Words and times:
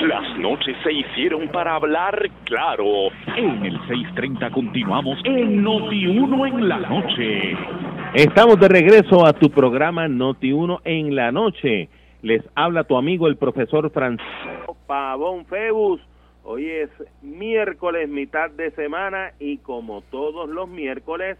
Las 0.00 0.38
noches 0.38 0.74
se 0.82 0.92
hicieron 0.94 1.48
para 1.48 1.74
hablar 1.74 2.26
claro. 2.44 3.08
En 3.36 3.66
el 3.66 3.78
6:30 3.82 4.50
continuamos 4.50 5.18
en 5.24 5.62
Noti1 5.62 6.48
en 6.48 6.68
la 6.68 6.78
noche. 6.78 7.54
Estamos 8.14 8.58
de 8.58 8.68
regreso 8.68 9.26
a 9.26 9.34
tu 9.34 9.50
programa 9.50 10.08
Noti1 10.08 10.80
en 10.84 11.14
la 11.14 11.30
noche. 11.32 11.90
Les 12.22 12.42
habla 12.54 12.84
tu 12.84 12.96
amigo 12.96 13.26
el 13.26 13.36
profesor 13.36 13.90
Francisco 13.90 14.74
Pavón 14.86 15.44
Febus. 15.44 16.00
Hoy 16.44 16.66
es 16.66 16.90
miércoles, 17.20 18.08
mitad 18.08 18.50
de 18.50 18.70
semana 18.70 19.32
y 19.38 19.58
como 19.58 20.00
todos 20.10 20.48
los 20.48 20.66
miércoles, 20.66 21.36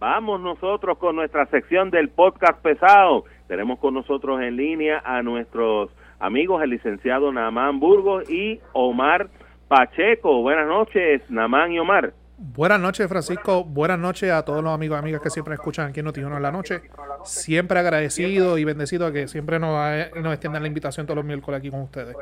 vamos 0.00 0.40
nosotros 0.40 0.96
con 0.96 1.14
nuestra 1.14 1.44
sección 1.46 1.90
del 1.90 2.08
podcast 2.08 2.62
pesado. 2.62 3.24
Tenemos 3.48 3.78
con 3.78 3.92
nosotros 3.92 4.40
en 4.40 4.56
línea 4.56 5.02
a 5.04 5.22
nuestros 5.22 5.90
amigos, 6.18 6.62
el 6.62 6.70
licenciado 6.70 7.32
Namán 7.32 7.80
Burgos 7.80 8.28
y 8.30 8.60
Omar 8.72 9.28
Pacheco. 9.68 10.42
Buenas 10.42 10.66
noches, 10.66 11.30
Namán 11.30 11.72
y 11.72 11.78
Omar. 11.78 12.12
Buenas 12.38 12.80
noches, 12.80 13.08
Francisco. 13.08 13.64
Buenas 13.64 13.98
noches 13.98 14.30
a 14.30 14.44
todos 14.44 14.62
los 14.62 14.72
amigos 14.72 14.96
y 14.96 14.98
amigas 15.00 15.20
que 15.20 15.30
siempre 15.30 15.54
escuchan 15.54 15.88
aquí 15.88 16.00
en 16.00 16.06
Notiuno 16.06 16.36
en 16.36 16.42
la 16.42 16.52
noche. 16.52 16.82
Siempre 17.24 17.80
agradecido 17.80 18.58
y 18.58 18.64
bendecido 18.64 19.06
a 19.06 19.12
que 19.12 19.26
siempre 19.26 19.58
nos, 19.58 19.76
nos 20.14 20.32
extiendan 20.32 20.62
la 20.62 20.68
invitación 20.68 21.04
todos 21.04 21.16
los 21.16 21.24
miércoles 21.24 21.58
aquí 21.58 21.70
con 21.70 21.80
ustedes. 21.82 22.16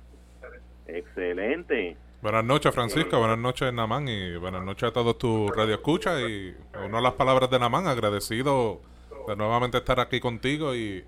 Excelente. 0.87 1.97
Buenas 2.23 2.45
noches, 2.45 2.75
Francisco. 2.75 3.19
Buenas 3.19 3.39
noches, 3.39 3.73
Namán. 3.75 4.09
Y 4.09 4.37
buenas 4.37 4.65
noches 4.65 4.89
a 4.89 4.93
todos 4.93 5.19
tus 5.19 5.55
radioescuchas. 5.55 6.19
Y 6.23 6.55
uno 6.85 6.97
de 6.97 7.03
las 7.03 7.13
palabras 7.13 7.51
de 7.51 7.59
Namán, 7.59 7.87
agradecido 7.87 8.81
de 9.29 9.37
nuevamente 9.37 9.77
estar 9.79 10.01
aquí 10.01 10.19
contigo. 10.19 10.75
Y, 10.75 11.05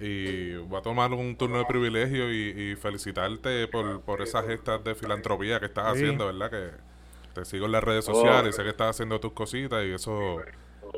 y 0.00 0.56
voy 0.56 0.78
a 0.78 0.82
tomar 0.82 1.12
un 1.12 1.36
turno 1.36 1.58
de 1.58 1.64
privilegio 1.64 2.32
y, 2.32 2.76
felicitarte 2.76 3.68
por, 3.68 4.00
por 4.02 4.22
esas 4.22 4.46
gestas 4.46 4.82
de 4.84 4.94
filantropía 4.94 5.60
que 5.60 5.66
estás 5.66 5.92
haciendo, 5.92 6.26
¿verdad? 6.26 6.50
Que 6.50 6.70
te 7.34 7.44
sigo 7.44 7.66
en 7.66 7.72
las 7.72 7.84
redes 7.84 8.04
sociales, 8.04 8.54
sé 8.54 8.62
que 8.62 8.70
estás 8.70 8.90
haciendo 8.90 9.20
tus 9.20 9.32
cositas 9.32 9.84
y 9.84 9.92
eso 9.92 10.38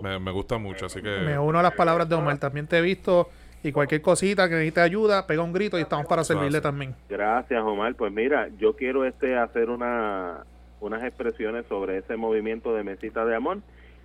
me, 0.03 0.19
me 0.19 0.31
gusta 0.31 0.59
mucho. 0.59 0.87
Así 0.87 1.03
que. 1.03 1.19
Me 1.21 1.39
uno 1.39 1.59
a 1.59 1.63
las 1.63 1.75
palabras 1.75 2.09
de 2.09 2.15
Omar. 2.15 2.39
También 2.39 2.67
te 2.67 2.79
he 2.79 2.83
visto 2.83 3.29
y 3.63 3.73
cualquier 3.73 4.01
cosita 4.01 4.49
que 4.49 4.55
necesite 4.55 4.81
ayuda, 4.81 5.27
pega 5.27 5.43
un 5.43 5.53
grito 5.53 5.79
y 5.79 5.83
estamos 5.83 6.07
para 6.07 6.25
servirle 6.25 6.61
también. 6.61 6.95
Gracias, 7.09 7.63
Omar. 7.63 7.95
Pues 7.95 8.13
mira, 8.13 8.49
yo 8.59 8.75
quiero 8.75 9.05
este 9.05 9.37
hacer 9.37 9.69
una, 9.69 10.45
unas 10.81 11.03
expresiones 11.05 11.67
sobre 11.67 11.99
ese 11.99 12.17
movimiento 12.17 12.75
de 12.75 12.85
mesita 12.85 13.25
de 13.25 13.37
amor 13.37 13.59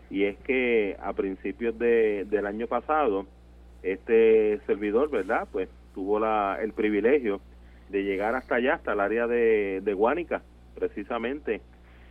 y 0.09 0.25
es 0.25 0.37
que 0.39 0.97
a 1.01 1.13
principios 1.13 1.77
de, 1.79 2.25
del 2.25 2.45
año 2.45 2.67
pasado 2.67 3.25
este 3.85 4.59
servidor, 4.65 5.09
¿verdad? 5.09 5.47
Pues 5.51 5.69
tuvo 5.93 6.19
la, 6.19 6.57
el 6.61 6.73
privilegio 6.73 7.39
de 7.89 8.03
llegar 8.03 8.35
hasta 8.35 8.55
allá, 8.55 8.75
hasta 8.75 8.93
el 8.93 8.99
área 8.99 9.27
de, 9.27 9.81
de 9.81 9.93
Guánica, 9.93 10.41
precisamente. 10.73 11.61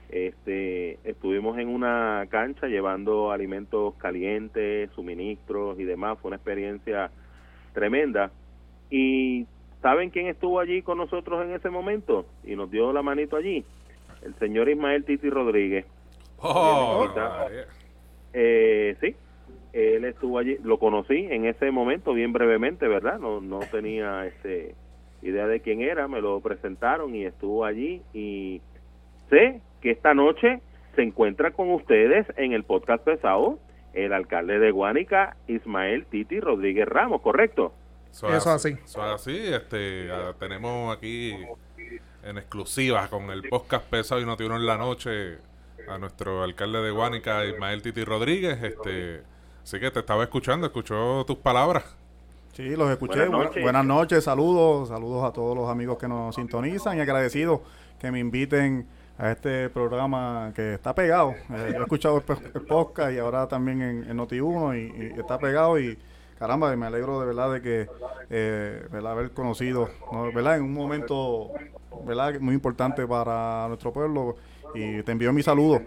Este, 0.08 0.98
estuvimos 1.02 1.58
en 1.58 1.68
una 1.68 2.26
cancha 2.28 2.68
llevando 2.68 3.32
alimentos 3.32 3.94
calientes, 3.96 4.90
suministros 4.92 5.78
y 5.80 5.84
demás. 5.84 6.18
Fue 6.20 6.28
una 6.28 6.36
experiencia 6.36 7.10
tremenda. 7.72 8.30
Y 8.90 9.46
¿saben 9.82 10.10
quién 10.10 10.28
estuvo 10.28 10.60
allí 10.60 10.82
con 10.82 10.98
nosotros 10.98 11.44
en 11.44 11.52
ese 11.52 11.70
momento? 11.70 12.26
Y 12.44 12.54
nos 12.54 12.70
dio 12.70 12.92
la 12.92 13.02
manito 13.02 13.36
allí. 13.36 13.64
El 14.22 14.34
señor 14.36 14.68
Ismael 14.68 15.04
Titi 15.04 15.28
Rodríguez. 15.28 15.84
Oh, 16.38 17.08
eh, 18.32 18.96
sí, 19.00 19.16
él 19.74 20.04
estuvo 20.04 20.38
allí, 20.38 20.56
lo 20.62 20.78
conocí 20.78 21.26
en 21.30 21.46
ese 21.46 21.70
momento 21.72 22.14
bien 22.14 22.32
brevemente, 22.32 22.86
¿verdad? 22.86 23.18
No, 23.18 23.40
no 23.40 23.58
tenía 23.70 24.24
este 24.26 24.74
idea 25.20 25.46
de 25.46 25.60
quién 25.60 25.80
era, 25.80 26.06
me 26.06 26.20
lo 26.20 26.40
presentaron 26.40 27.14
y 27.14 27.24
estuvo 27.24 27.64
allí 27.64 28.02
y 28.12 28.60
sé 29.30 29.60
que 29.80 29.90
esta 29.90 30.14
noche 30.14 30.60
se 30.94 31.02
encuentra 31.02 31.50
con 31.50 31.72
ustedes 31.72 32.26
en 32.36 32.52
el 32.52 32.62
podcast 32.62 33.02
pesado 33.02 33.58
el 33.94 34.12
alcalde 34.12 34.58
de 34.58 34.70
Guánica, 34.70 35.36
Ismael 35.46 36.06
Titi 36.06 36.40
Rodríguez 36.40 36.86
Ramos, 36.86 37.20
¿correcto? 37.22 37.72
Eso, 38.10 38.28
es 38.28 38.46
así. 38.46 38.76
Eso 38.84 39.04
es 39.06 39.12
así. 39.12 39.36
Este, 39.36 40.08
tenemos 40.38 40.96
aquí 40.96 41.34
en 42.22 42.38
exclusiva 42.38 43.08
con 43.08 43.30
el 43.30 43.48
podcast 43.48 43.88
pesado 43.88 44.20
y 44.20 44.24
Notiuno 44.24 44.56
en 44.56 44.66
la 44.66 44.76
noche 44.76 45.38
a 45.88 45.98
nuestro 45.98 46.42
alcalde 46.42 46.80
de 46.80 46.90
Guánica, 46.90 47.44
Ismael 47.44 47.82
Titi 47.82 48.04
Rodríguez. 48.04 48.62
Este, 48.62 49.22
así 49.64 49.80
que 49.80 49.90
te 49.90 50.00
estaba 50.00 50.22
escuchando, 50.22 50.66
escuchó 50.66 51.24
tus 51.24 51.38
palabras. 51.38 51.84
Sí, 52.52 52.76
los 52.76 52.88
escuché. 52.90 53.26
Buenas 53.26 53.84
noches. 53.84 54.22
saludos, 54.22 54.88
saludos 54.88 55.24
a 55.24 55.32
todos 55.32 55.56
los 55.56 55.68
amigos 55.68 55.98
que 55.98 56.06
nos 56.06 56.36
sintonizan 56.36 56.98
y 56.98 57.00
agradecido 57.00 57.62
que 57.98 58.12
me 58.12 58.20
inviten 58.20 58.86
a 59.18 59.32
este 59.32 59.70
programa 59.70 60.52
que 60.54 60.74
está 60.74 60.94
pegado. 60.94 61.30
Eh, 61.30 61.70
yo 61.72 61.78
he 61.78 61.82
escuchado 61.82 62.22
el, 62.54 62.62
podcast 62.62 63.12
y 63.12 63.18
ahora 63.18 63.48
también 63.48 63.82
en, 63.82 64.10
en 64.10 64.18
Noti1 64.18 65.16
y, 65.16 65.18
está 65.18 65.38
pegado 65.38 65.80
y 65.80 65.98
caramba, 66.38 66.74
me 66.76 66.86
alegro 66.86 67.18
de 67.20 67.26
verdad 67.26 67.52
de 67.52 67.62
que 67.62 67.88
eh, 68.30 68.86
haber 68.92 69.32
conocido, 69.32 69.88
¿verdad? 70.34 70.58
En 70.58 70.64
un 70.64 70.74
momento 70.74 71.50
¿verdad? 72.04 72.38
muy 72.38 72.54
importante 72.54 73.06
para 73.06 73.66
nuestro 73.68 73.92
pueblo 73.92 74.36
y 74.74 75.02
te 75.02 75.12
envío 75.12 75.32
mi 75.32 75.42
saludo. 75.42 75.80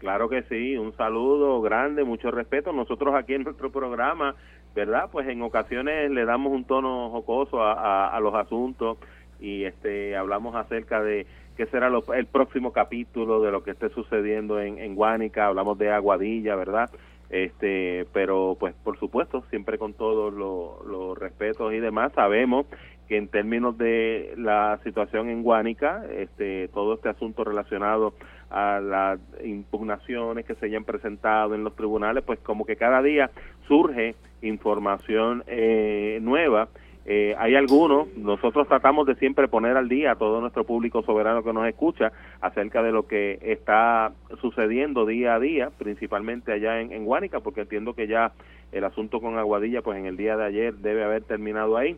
Claro 0.00 0.30
que 0.30 0.42
sí, 0.44 0.78
un 0.78 0.96
saludo 0.96 1.60
grande, 1.60 2.04
mucho 2.04 2.30
respeto. 2.30 2.72
Nosotros 2.72 3.14
aquí 3.14 3.34
en 3.34 3.44
nuestro 3.44 3.70
programa, 3.70 4.34
¿verdad? 4.74 5.10
Pues 5.12 5.28
en 5.28 5.42
ocasiones 5.42 6.10
le 6.10 6.24
damos 6.24 6.54
un 6.54 6.64
tono 6.64 7.10
jocoso 7.10 7.62
a, 7.62 8.08
a 8.08 8.18
los 8.18 8.34
asuntos 8.34 8.96
y 9.38 9.64
este 9.64 10.16
hablamos 10.16 10.54
acerca 10.54 11.02
de 11.02 11.26
qué 11.54 11.66
será 11.66 11.90
el 12.16 12.26
próximo 12.26 12.72
capítulo 12.72 13.42
de 13.42 13.52
lo 13.52 13.62
que 13.62 13.72
esté 13.72 13.90
sucediendo 13.90 14.58
en, 14.58 14.78
en 14.78 14.94
Guánica, 14.94 15.48
hablamos 15.48 15.76
de 15.76 15.90
Aguadilla, 15.90 16.56
¿verdad? 16.56 16.90
Este, 17.28 18.06
pero 18.14 18.56
pues 18.58 18.74
por 18.82 18.98
supuesto, 18.98 19.44
siempre 19.50 19.76
con 19.76 19.92
todos 19.92 20.32
los, 20.32 21.18
respetos 21.18 21.74
y 21.74 21.78
demás, 21.78 22.12
sabemos 22.14 22.64
que 23.06 23.18
en 23.18 23.28
términos 23.28 23.76
de 23.76 24.32
la 24.38 24.80
situación 24.82 25.28
en 25.28 25.42
Guánica, 25.42 26.04
este, 26.16 26.68
todo 26.68 26.94
este 26.94 27.10
asunto 27.10 27.44
relacionado 27.44 28.14
a 28.50 28.80
las 28.80 29.20
impugnaciones 29.44 30.44
que 30.44 30.54
se 30.56 30.66
hayan 30.66 30.84
presentado 30.84 31.54
en 31.54 31.64
los 31.64 31.74
tribunales, 31.76 32.24
pues 32.24 32.38
como 32.40 32.64
que 32.64 32.76
cada 32.76 33.02
día 33.02 33.30
surge 33.66 34.14
información 34.42 35.44
eh, 35.46 36.18
nueva 36.22 36.68
eh, 37.06 37.34
hay 37.38 37.54
algunos, 37.54 38.14
nosotros 38.16 38.68
tratamos 38.68 39.06
de 39.06 39.14
siempre 39.14 39.48
poner 39.48 39.76
al 39.76 39.88
día 39.88 40.12
a 40.12 40.16
todo 40.16 40.40
nuestro 40.40 40.64
público 40.64 41.02
soberano 41.02 41.42
que 41.42 41.52
nos 41.52 41.66
escucha 41.66 42.12
acerca 42.40 42.82
de 42.82 42.92
lo 42.92 43.06
que 43.06 43.38
está 43.42 44.12
sucediendo 44.40 45.06
día 45.06 45.34
a 45.34 45.40
día, 45.40 45.70
principalmente 45.76 46.52
allá 46.52 46.80
en, 46.80 46.92
en 46.92 47.08
porque 47.42 47.62
entiendo 47.62 47.94
que 47.94 48.06
ya 48.06 48.32
el 48.70 48.84
asunto 48.84 49.20
con 49.20 49.38
Aguadilla, 49.38 49.82
pues 49.82 49.98
en 49.98 50.06
el 50.06 50.16
día 50.16 50.36
de 50.36 50.44
ayer 50.44 50.74
debe 50.74 51.02
haber 51.02 51.24
terminado 51.24 51.76
ahí. 51.76 51.96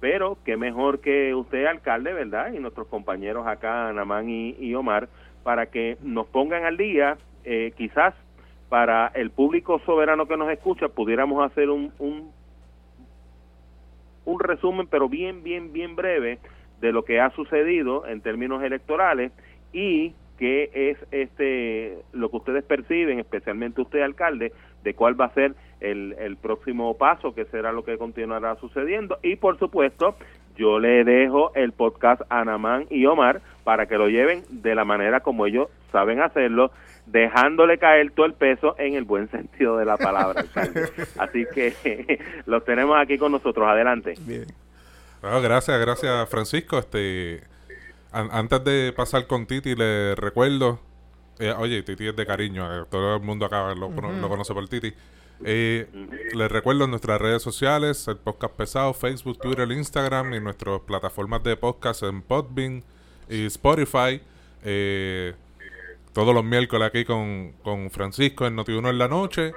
Pero 0.00 0.36
qué 0.44 0.56
mejor 0.56 1.00
que 1.00 1.34
usted, 1.34 1.64
alcalde, 1.66 2.12
¿verdad? 2.12 2.52
Y 2.52 2.58
nuestros 2.58 2.88
compañeros 2.88 3.46
acá, 3.46 3.88
Anamán 3.88 4.28
y, 4.28 4.74
Omar, 4.74 5.08
para 5.42 5.66
que 5.66 5.96
nos 6.02 6.26
pongan 6.26 6.64
al 6.64 6.76
día, 6.76 7.18
eh, 7.44 7.72
quizás 7.76 8.14
para 8.68 9.08
el 9.14 9.30
público 9.30 9.80
soberano 9.80 10.26
que 10.26 10.36
nos 10.36 10.50
escucha, 10.50 10.88
pudiéramos 10.88 11.44
hacer 11.44 11.68
un, 11.70 11.92
un 11.98 12.30
un 14.24 14.40
resumen, 14.40 14.86
pero 14.86 15.08
bien, 15.08 15.42
bien, 15.42 15.72
bien 15.72 15.96
breve 15.96 16.38
de 16.80 16.92
lo 16.92 17.04
que 17.04 17.20
ha 17.20 17.30
sucedido 17.30 18.06
en 18.06 18.20
términos 18.20 18.62
electorales 18.62 19.32
y 19.72 20.14
qué 20.38 20.70
es 20.72 20.98
este 21.12 21.98
lo 22.12 22.30
que 22.30 22.36
ustedes 22.36 22.64
perciben, 22.64 23.18
especialmente 23.18 23.80
usted, 23.80 24.00
alcalde, 24.00 24.52
de 24.82 24.94
cuál 24.94 25.20
va 25.20 25.26
a 25.26 25.34
ser 25.34 25.54
el, 25.80 26.14
el 26.18 26.36
próximo 26.36 26.96
paso, 26.96 27.34
que 27.34 27.44
será 27.46 27.72
lo 27.72 27.84
que 27.84 27.98
continuará 27.98 28.56
sucediendo. 28.56 29.18
Y 29.22 29.36
por 29.36 29.58
supuesto, 29.58 30.16
yo 30.56 30.78
le 30.78 31.04
dejo 31.04 31.52
el 31.54 31.72
podcast 31.72 32.22
a 32.28 32.44
Namán 32.44 32.86
y 32.90 33.06
Omar 33.06 33.40
para 33.64 33.86
que 33.86 33.96
lo 33.96 34.08
lleven 34.08 34.42
de 34.50 34.74
la 34.74 34.84
manera 34.84 35.20
como 35.20 35.46
ellos 35.46 35.68
saben 35.92 36.20
hacerlo, 36.20 36.72
dejándole 37.06 37.78
caer 37.78 38.10
todo 38.12 38.26
el 38.26 38.32
peso 38.32 38.74
en 38.78 38.94
el 38.94 39.04
buen 39.04 39.28
sentido 39.30 39.76
de 39.76 39.84
la 39.84 39.96
palabra. 39.96 40.44
Así 41.18 41.46
que 41.54 42.18
los 42.46 42.64
tenemos 42.64 42.96
aquí 43.00 43.18
con 43.18 43.32
nosotros. 43.32 43.68
Adelante. 43.68 44.14
Bien. 44.20 44.46
gracias, 45.22 45.78
gracias 45.80 46.28
Francisco. 46.28 46.78
Este, 46.78 47.42
antes 48.10 48.64
de 48.64 48.92
pasar 48.96 49.26
con 49.26 49.46
Titi, 49.46 49.74
le 49.74 50.14
recuerdo, 50.14 50.80
eh, 51.38 51.52
oye, 51.56 51.82
Titi 51.82 52.08
es 52.08 52.16
de 52.16 52.26
cariño, 52.26 52.82
eh, 52.82 52.84
todo 52.90 53.16
el 53.16 53.22
mundo 53.22 53.46
acá 53.46 53.74
lo, 53.74 53.90
conoce 53.90 54.52
por 54.52 54.68
Titi. 54.68 54.92
Eh, 55.44 55.86
les 56.34 56.52
recuerdo 56.52 56.86
nuestras 56.86 57.20
redes 57.20 57.42
sociales, 57.42 58.06
el 58.08 58.16
podcast 58.16 58.54
pesado, 58.54 58.94
Facebook, 58.94 59.38
Twitter, 59.38 59.70
Instagram 59.70 60.34
y 60.34 60.40
nuestras 60.40 60.80
plataformas 60.80 61.42
de 61.42 61.56
podcast 61.56 62.02
en 62.04 62.22
Podbean 62.22 62.82
y 63.28 63.46
Spotify. 63.46 64.20
Eh, 64.64 65.34
todos 66.12 66.34
los 66.34 66.44
miércoles 66.44 66.86
aquí 66.88 67.04
con, 67.04 67.52
con 67.62 67.90
Francisco 67.90 68.46
en 68.46 68.56
Noti1 68.56 68.90
en 68.90 68.98
la 68.98 69.08
noche. 69.08 69.52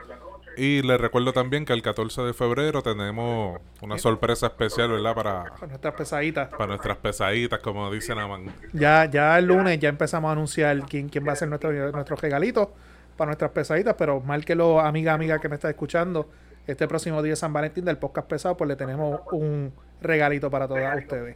Y 0.57 0.81
les 0.83 0.99
recuerdo 0.99 1.33
también 1.33 1.65
que 1.65 1.73
el 1.73 1.81
14 1.81 2.21
de 2.21 2.33
febrero 2.33 2.81
tenemos 2.81 3.59
una 3.81 3.97
sorpresa 3.97 4.47
especial, 4.47 4.89
¿verdad? 4.89 5.13
Para, 5.13 5.43
Para 5.43 5.67
nuestras 5.67 5.93
pesaditas. 5.95 6.49
para 6.49 6.67
nuestras 6.67 6.97
pesaditas, 6.97 7.59
como 7.59 7.91
dicen 7.91 8.17
Naman. 8.17 8.53
Ya, 8.71 9.03
ya 9.05 9.37
el 9.37 9.47
lunes 9.47 9.77
ya 9.79 9.89
empezamos 9.89 10.29
a 10.29 10.31
anunciar 10.31 10.79
quién, 10.85 11.09
quién 11.09 11.27
va 11.27 11.33
a 11.33 11.35
ser 11.35 11.49
nuestro, 11.49 11.71
nuestro 11.91 12.15
regalito 12.15 12.73
para 13.17 13.29
nuestras 13.29 13.51
pesaditas, 13.51 13.95
pero 13.97 14.21
márquelo, 14.21 14.79
amiga, 14.79 15.13
amiga 15.13 15.39
que 15.39 15.49
me 15.49 15.55
está 15.55 15.69
escuchando, 15.69 16.29
este 16.67 16.87
próximo 16.87 17.21
día 17.21 17.31
de 17.31 17.35
San 17.35 17.53
Valentín 17.53 17.85
del 17.85 17.97
podcast 17.97 18.27
pesado, 18.27 18.57
pues 18.57 18.67
le 18.67 18.75
tenemos 18.75 19.21
un 19.31 19.71
regalito 20.01 20.49
para 20.49 20.67
todas 20.67 20.97
ustedes. 20.97 21.35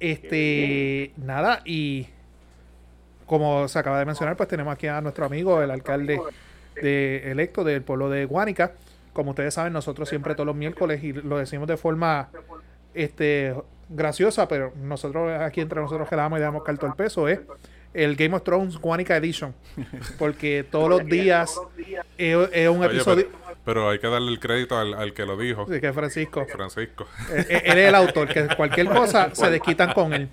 Este, 0.00 1.12
nada, 1.16 1.60
y 1.64 2.08
como 3.26 3.68
se 3.68 3.78
acaba 3.78 3.98
de 3.98 4.04
mencionar, 4.04 4.36
pues 4.36 4.48
tenemos 4.48 4.72
aquí 4.72 4.86
a 4.86 5.00
nuestro 5.00 5.24
amigo, 5.24 5.62
el 5.62 5.70
alcalde 5.70 6.20
de, 6.74 7.30
electo 7.30 7.62
del 7.62 7.82
pueblo 7.82 8.10
de 8.10 8.24
Guánica. 8.24 8.72
Como 9.12 9.30
ustedes 9.30 9.54
saben, 9.54 9.72
nosotros 9.72 10.08
siempre 10.08 10.34
todos 10.34 10.46
los 10.46 10.56
miércoles, 10.56 11.04
y 11.04 11.12
lo 11.12 11.38
decimos 11.38 11.68
de 11.68 11.76
forma 11.76 12.30
este 12.94 13.54
graciosa, 13.88 14.48
pero 14.48 14.72
nosotros 14.82 15.40
aquí 15.40 15.60
entre 15.60 15.80
nosotros 15.80 16.08
que 16.08 16.16
damos 16.16 16.38
y 16.38 16.42
damos 16.42 16.62
carto 16.62 16.86
el 16.86 16.94
peso, 16.94 17.28
es 17.28 17.40
el 17.94 18.16
Game 18.16 18.34
of 18.36 18.42
Thrones 18.42 18.78
Guanica 18.78 19.16
Edition. 19.16 19.54
Porque 20.18 20.64
todos 20.70 20.88
los 20.88 21.04
días 21.06 21.58
es, 22.18 22.36
es 22.52 22.68
un 22.68 22.78
Oye, 22.84 22.86
episodio. 22.96 23.28
pero, 23.30 23.56
pero 23.64 23.88
hay 23.90 23.98
que 23.98 24.08
darle 24.08 24.30
el 24.32 24.40
crédito 24.40 24.78
al, 24.78 24.94
al 24.94 25.12
que 25.12 25.24
lo 25.26 25.36
dijo, 25.36 25.66
Sí, 25.70 25.80
que 25.80 25.88
es 25.88 25.94
Francisco. 25.94 26.44
Francisco. 26.46 27.06
Eh, 27.30 27.46
eh, 27.48 27.62
Él 27.66 27.78
es 27.78 27.88
el 27.88 27.94
autor, 27.94 28.28
que 28.28 28.48
cualquier 28.56 28.86
cosa 28.90 29.34
se 29.34 29.50
desquitan 29.50 29.92
con 29.92 30.12
él. 30.12 30.28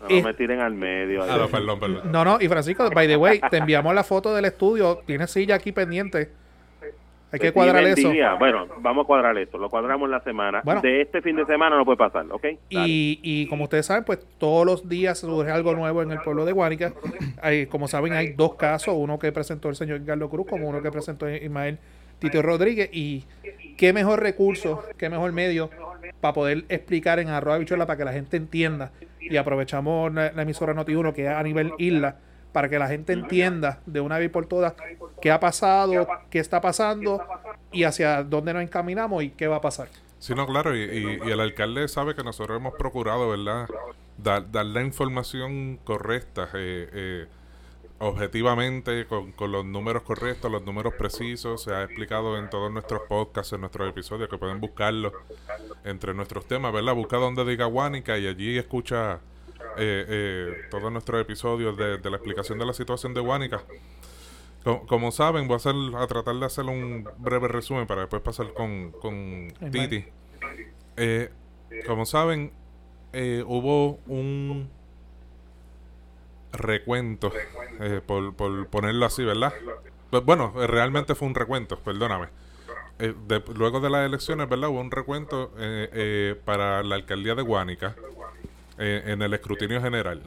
No 0.00 0.08
Eh, 0.08 0.22
me 0.22 0.34
tiren 0.34 0.60
al 0.60 0.74
medio. 0.74 1.22
Ah, 1.22 1.36
no, 1.38 1.48
perdón, 1.48 1.78
perdón. 1.78 2.12
No, 2.12 2.24
no, 2.24 2.38
y 2.40 2.48
Francisco, 2.48 2.90
by 2.90 3.06
the 3.06 3.16
way, 3.16 3.40
te 3.50 3.58
enviamos 3.58 3.94
la 3.94 4.02
foto 4.02 4.34
del 4.34 4.44
estudio. 4.46 5.00
Tienes 5.06 5.30
silla 5.30 5.54
aquí 5.54 5.70
pendiente. 5.72 6.30
Hay 7.32 7.38
que 7.38 7.52
cuadrar 7.52 7.82
eso. 7.84 8.10
día. 8.10 8.34
Bueno, 8.34 8.66
vamos 8.80 9.04
a 9.04 9.06
cuadrar 9.06 9.38
esto. 9.38 9.56
Lo 9.56 9.70
cuadramos 9.70 10.08
la 10.10 10.20
semana. 10.20 10.60
Bueno. 10.64 10.82
de 10.82 11.00
este 11.00 11.22
fin 11.22 11.34
de 11.34 11.46
semana 11.46 11.76
no 11.76 11.84
puede 11.86 11.96
pasar, 11.96 12.26
¿ok? 12.30 12.44
Y, 12.68 13.18
y 13.22 13.46
como 13.46 13.64
ustedes 13.64 13.86
saben, 13.86 14.04
pues 14.04 14.18
todos 14.36 14.66
los 14.66 14.88
días 14.88 15.18
surge 15.18 15.50
algo 15.50 15.74
nuevo 15.74 16.02
en 16.02 16.12
el 16.12 16.20
pueblo 16.20 16.44
de 16.44 16.52
Guánica. 16.52 16.92
Hay, 17.40 17.66
como 17.66 17.88
saben, 17.88 18.12
hay 18.12 18.34
dos 18.34 18.54
casos, 18.56 18.94
uno 18.96 19.18
que 19.18 19.32
presentó 19.32 19.70
el 19.70 19.76
señor 19.76 20.04
Carlos 20.04 20.28
Cruz, 20.28 20.46
como 20.46 20.68
uno 20.68 20.82
que 20.82 20.92
presentó 20.92 21.28
Ismael 21.28 21.78
Tito 22.18 22.42
Rodríguez. 22.42 22.90
Y 22.92 23.24
qué 23.78 23.94
mejor 23.94 24.20
recurso, 24.20 24.84
qué 24.98 25.08
mejor 25.08 25.32
medio 25.32 25.70
para 26.20 26.34
poder 26.34 26.64
explicar 26.68 27.18
en 27.18 27.28
arroba 27.28 27.58
bichuela 27.58 27.86
para 27.86 27.96
que 27.96 28.04
la 28.04 28.12
gente 28.12 28.36
entienda. 28.36 28.92
Y 29.20 29.38
aprovechamos 29.38 30.12
la, 30.12 30.32
la 30.32 30.42
emisora 30.42 30.74
Noti1 30.74 31.14
que 31.14 31.24
es 31.24 31.28
a 31.30 31.42
nivel 31.42 31.72
isla 31.78 32.16
para 32.52 32.68
que 32.68 32.78
la 32.78 32.88
gente 32.88 33.12
entienda 33.12 33.80
de 33.86 34.00
una 34.00 34.18
vez 34.18 34.30
por 34.30 34.46
todas 34.46 34.74
qué 35.20 35.30
ha 35.30 35.40
pasado, 35.40 36.06
qué 36.30 36.38
está 36.38 36.60
pasando 36.60 37.22
y 37.72 37.84
hacia 37.84 38.22
dónde 38.22 38.52
nos 38.52 38.62
encaminamos 38.62 39.22
y 39.22 39.30
qué 39.30 39.46
va 39.46 39.56
a 39.56 39.60
pasar. 39.60 39.88
Sí, 40.18 40.34
no, 40.34 40.46
claro, 40.46 40.76
y, 40.76 40.80
y- 40.82 41.20
y 41.26 41.30
el 41.30 41.40
alcalde 41.40 41.88
sabe 41.88 42.14
que 42.14 42.22
nosotros 42.22 42.56
hemos 42.58 42.74
procurado, 42.74 43.28
¿verdad?, 43.30 43.66
dar, 44.18 44.50
dar 44.52 44.66
la 44.66 44.82
información 44.82 45.78
correcta, 45.84 46.48
eh, 46.54 46.88
eh, 46.92 47.26
objetivamente, 47.98 49.06
con, 49.06 49.32
con 49.32 49.52
los 49.52 49.64
números 49.64 50.02
correctos, 50.02 50.50
los 50.50 50.62
números 50.64 50.94
precisos, 50.98 51.62
se 51.62 51.72
ha 51.72 51.82
explicado 51.84 52.36
en 52.38 52.50
todos 52.50 52.70
nuestros 52.72 53.02
podcasts, 53.08 53.52
en 53.52 53.60
nuestros 53.60 53.88
episodios, 53.88 54.28
que 54.28 54.38
pueden 54.38 54.60
buscarlo 54.60 55.12
entre 55.84 56.12
nuestros 56.14 56.46
temas, 56.46 56.72
¿verdad? 56.72 56.94
Busca 56.94 57.16
donde 57.16 57.44
diga 57.44 57.66
Guánica 57.66 58.18
y 58.18 58.26
allí 58.26 58.58
escucha 58.58 59.20
eh, 59.76 60.04
eh, 60.08 60.52
todos 60.70 60.90
nuestros 60.92 61.20
episodios 61.20 61.76
de, 61.76 61.98
de 61.98 62.10
la 62.10 62.16
explicación 62.16 62.58
de 62.58 62.66
la 62.66 62.72
situación 62.72 63.14
de 63.14 63.20
Guánica. 63.20 63.62
Co- 64.64 64.86
Como, 64.86 65.10
saben, 65.10 65.48
voy 65.48 65.54
a, 65.54 65.56
hacer, 65.56 65.74
a 65.96 66.06
tratar 66.06 66.36
de 66.36 66.46
hacer 66.46 66.64
un 66.64 67.08
breve 67.18 67.48
resumen 67.48 67.86
para 67.86 68.02
después 68.02 68.22
pasar 68.22 68.52
con, 68.54 68.92
con 68.92 69.52
Titi. 69.70 70.04
Eh, 70.96 71.30
como 71.86 72.06
saben, 72.06 72.52
eh, 73.12 73.42
hubo 73.46 73.98
un 74.06 74.68
recuento, 76.52 77.32
eh, 77.80 78.00
por, 78.06 78.34
por 78.34 78.66
ponerlo 78.68 79.06
así, 79.06 79.24
¿verdad? 79.24 79.52
Pues, 80.10 80.24
bueno, 80.24 80.52
eh, 80.58 80.66
realmente 80.66 81.14
fue 81.14 81.28
un 81.28 81.34
recuento, 81.34 81.78
perdóname. 81.78 82.28
Eh, 82.98 83.14
de- 83.26 83.42
luego 83.56 83.80
de 83.80 83.88
las 83.90 84.06
elecciones, 84.06 84.48
¿verdad? 84.48 84.68
Hubo 84.68 84.80
un 84.80 84.90
recuento 84.90 85.50
eh, 85.58 85.88
eh, 85.92 86.40
para 86.44 86.82
la 86.82 86.94
alcaldía 86.96 87.34
de 87.34 87.42
Guánica 87.42 87.96
en 88.84 89.22
el 89.22 89.34
escrutinio 89.34 89.80
general. 89.80 90.22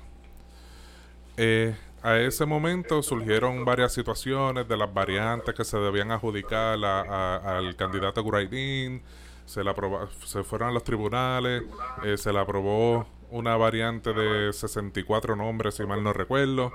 Eh, 1.37 1.75
a 2.01 2.17
ese 2.19 2.45
momento 2.45 3.01
surgieron 3.01 3.65
varias 3.65 3.93
situaciones 3.93 4.67
de 4.67 4.77
las 4.77 4.93
variantes 4.93 5.53
que 5.55 5.65
se 5.65 5.77
debían 5.77 6.11
adjudicar 6.11 6.77
a- 6.85 7.57
al 7.57 7.75
candidato 7.75 8.21
Guraidín. 8.23 9.01
Se, 9.45 9.63
la 9.63 9.71
aproba- 9.75 10.09
se 10.25 10.43
fueron 10.43 10.69
a 10.69 10.71
los 10.71 10.83
tribunales, 10.83 11.63
eh, 12.03 12.17
se 12.17 12.31
le 12.33 12.39
aprobó 12.39 13.07
una 13.31 13.55
variante 13.57 14.13
de 14.13 14.53
64 14.53 15.35
nombres, 15.35 15.75
si 15.75 15.85
mal 15.85 16.03
no 16.03 16.13
recuerdo. 16.13 16.71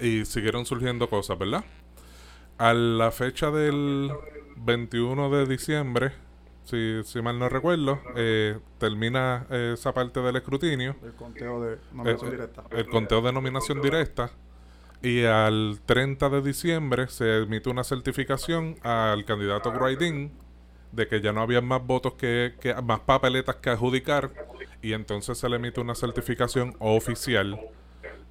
Y 0.00 0.24
siguieron 0.24 0.64
surgiendo 0.64 1.08
cosas, 1.10 1.38
¿verdad? 1.38 1.64
A 2.56 2.72
la 2.72 3.10
fecha 3.10 3.50
del 3.50 4.10
21 4.56 5.28
de 5.30 5.46
diciembre, 5.46 6.12
si, 6.68 7.02
si 7.04 7.22
mal 7.22 7.38
no 7.38 7.48
recuerdo, 7.48 7.98
eh, 8.14 8.58
termina 8.78 9.46
eh, 9.50 9.72
esa 9.74 9.94
parte 9.94 10.20
del 10.20 10.36
escrutinio 10.36 10.96
El 11.02 11.14
conteo 11.14 11.62
de 11.62 11.78
nominación 11.92 12.28
eh, 12.28 12.30
directa. 12.32 12.64
el 12.70 12.86
conteo 12.88 13.22
de 13.22 13.32
nominación 13.32 13.80
directa 13.80 14.30
y 15.00 15.24
al 15.24 15.80
30 15.86 16.28
de 16.28 16.42
diciembre 16.42 17.08
se 17.08 17.38
emite 17.38 17.70
una 17.70 17.84
certificación 17.84 18.76
al 18.82 19.24
candidato 19.24 19.72
Graydin 19.72 20.30
de 20.92 21.08
que 21.08 21.22
ya 21.22 21.32
no 21.32 21.40
había 21.40 21.62
más 21.62 21.86
votos 21.86 22.14
que, 22.14 22.54
que 22.60 22.74
más 22.74 23.00
papeletas 23.00 23.56
que 23.56 23.70
adjudicar 23.70 24.30
y 24.82 24.92
entonces 24.92 25.38
se 25.38 25.48
le 25.48 25.56
emite 25.56 25.80
una 25.80 25.94
certificación 25.94 26.74
oficial 26.80 27.58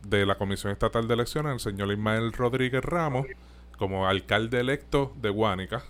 de 0.08 0.26
la 0.28 0.36
Comisión 0.36 0.72
Estatal 0.72 1.08
de 1.08 1.14
Elecciones 1.16 1.54
al 1.54 1.60
señor 1.60 1.92
Ismael 1.92 2.32
Rodríguez 2.34 2.84
Ramos 2.84 3.26
como 3.78 4.08
alcalde 4.08 4.60
electo 4.60 5.14
de 5.18 5.30
Guánica. 5.30 5.84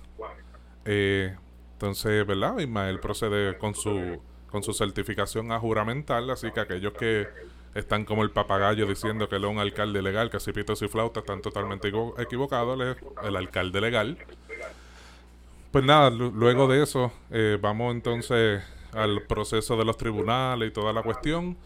Eh, 0.86 1.36
entonces, 1.78 2.26
¿verdad? 2.26 2.58
Ismael 2.58 3.00
procede 3.00 3.58
con 3.58 3.76
su 3.76 4.20
con 4.50 4.64
su 4.64 4.74
certificación 4.74 5.52
a 5.52 5.60
juramental, 5.60 6.30
así 6.32 6.50
que 6.52 6.62
aquellos 6.62 6.94
que 6.94 7.28
están 7.76 8.06
como 8.06 8.24
el 8.24 8.32
papagayo 8.32 8.88
diciendo 8.88 9.28
que 9.30 9.36
él 9.36 9.44
es 9.44 9.50
un 9.52 9.60
alcalde 9.60 10.02
legal, 10.02 10.30
que 10.32 10.40
si 10.40 10.54
pitos 10.54 10.82
y 10.82 10.88
flautas 10.88 11.22
están 11.24 11.42
totalmente 11.42 11.90
equivo- 11.90 12.16
equivocados, 12.18 12.80
él 12.80 12.88
es 12.92 12.98
el 13.28 13.36
alcalde 13.36 13.82
legal. 13.82 14.18
Pues 15.72 15.84
nada, 15.84 16.10
lu- 16.10 16.32
luego 16.32 16.68
de 16.68 16.82
eso, 16.82 17.12
eh, 17.30 17.60
vamos 17.62 17.94
entonces 17.94 18.64
al 18.94 19.22
proceso 19.24 19.76
de 19.78 19.84
los 19.86 19.98
tribunales 19.98 20.70
y 20.70 20.72
toda 20.72 20.94
la 20.94 21.04
cuestión. 21.04 21.58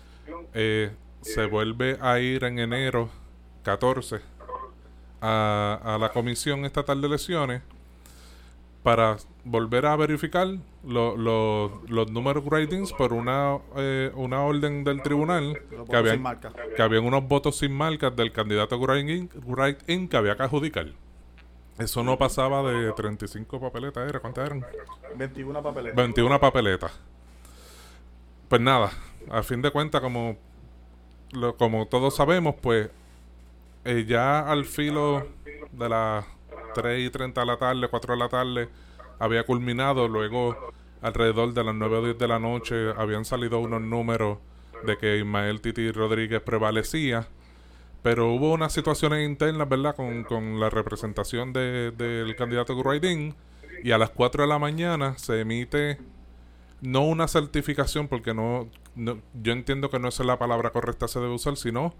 Eh, 0.53 0.91
se 1.21 1.45
vuelve 1.45 1.97
a 2.01 2.19
ir 2.19 2.43
en 2.43 2.57
enero 2.59 3.09
14 3.63 4.19
a, 5.21 5.79
a 5.83 5.97
la 5.99 6.09
Comisión 6.09 6.65
Estatal 6.65 6.99
de 6.99 7.07
Elecciones 7.07 7.61
para 8.83 9.17
volver 9.43 9.85
a 9.85 9.95
verificar 9.95 10.47
lo- 10.83 11.15
lo- 11.15 11.81
los 11.87 12.11
números 12.11 12.43
gradings 12.43 12.91
por 12.93 13.13
una, 13.13 13.57
eh, 13.77 14.11
una 14.15 14.41
orden 14.41 14.83
del 14.83 15.01
tribunal 15.03 15.61
que 15.89 15.95
habían, 15.95 16.23
que 16.75 16.81
habían 16.81 17.05
unos 17.05 17.27
votos 17.27 17.57
sin 17.59 17.71
marcas 17.73 18.15
del 18.15 18.31
candidato 18.31 18.79
write-in 18.79 20.07
que 20.07 20.17
había 20.17 20.35
que 20.35 20.43
adjudicar. 20.43 20.87
Eso 21.77 22.03
no 22.03 22.17
pasaba 22.17 22.61
de 22.71 22.91
35 22.93 23.59
papeletas, 23.59 24.07
¿era? 24.09 24.19
¿Cuántas 24.19 24.45
eran? 24.47 24.65
21 25.15 25.61
papeletas. 25.63 25.95
21 25.95 26.39
papeletas. 26.39 26.91
Pues 28.49 28.61
nada, 28.61 28.91
a 29.29 29.43
fin 29.43 29.61
de 29.61 29.71
cuentas, 29.71 30.01
como, 30.01 30.37
lo- 31.31 31.55
como 31.55 31.87
todos 31.87 32.15
sabemos, 32.15 32.55
pues 32.61 32.89
eh, 33.85 34.05
ya 34.07 34.39
al 34.39 34.65
filo 34.65 35.25
de 35.71 35.89
las 35.89 36.25
3 36.73 37.07
y 37.07 37.09
30 37.09 37.41
de 37.41 37.47
la 37.47 37.57
tarde, 37.57 37.87
4 37.87 38.13
de 38.13 38.19
la 38.19 38.29
tarde, 38.29 38.69
había 39.19 39.43
culminado. 39.45 40.07
Luego, 40.07 40.55
alrededor 41.01 41.53
de 41.53 41.63
las 41.63 41.75
9 41.75 41.97
o 41.97 42.03
10 42.05 42.17
de 42.17 42.27
la 42.27 42.39
noche, 42.39 42.91
habían 42.97 43.25
salido 43.25 43.59
unos 43.59 43.81
números 43.81 44.37
de 44.85 44.97
que 44.97 45.17
Ismael 45.17 45.61
Titi 45.61 45.91
Rodríguez 45.91 46.41
prevalecía. 46.41 47.27
Pero 48.03 48.31
hubo 48.33 48.51
unas 48.53 48.73
situaciones 48.73 49.23
internas, 49.29 49.69
¿verdad? 49.69 49.95
Con, 49.95 50.23
con 50.23 50.59
la 50.59 50.69
representación 50.71 51.53
de- 51.53 51.91
del 51.91 52.35
candidato 52.35 52.75
Guraidín. 52.75 53.35
Y 53.83 53.91
a 53.91 53.97
las 53.97 54.09
4 54.09 54.43
de 54.43 54.49
la 54.49 54.57
mañana 54.59 55.17
se 55.17 55.41
emite 55.41 55.97
no 56.81 57.01
una 57.01 57.27
certificación, 57.27 58.07
porque 58.07 58.33
no, 58.33 58.67
no- 58.95 59.19
yo 59.35 59.53
entiendo 59.53 59.89
que 59.91 59.99
no 59.99 60.07
es 60.07 60.19
la 60.19 60.39
palabra 60.39 60.71
correcta 60.71 61.07
se 61.07 61.19
debe 61.19 61.33
usar, 61.33 61.57
sino 61.57 61.93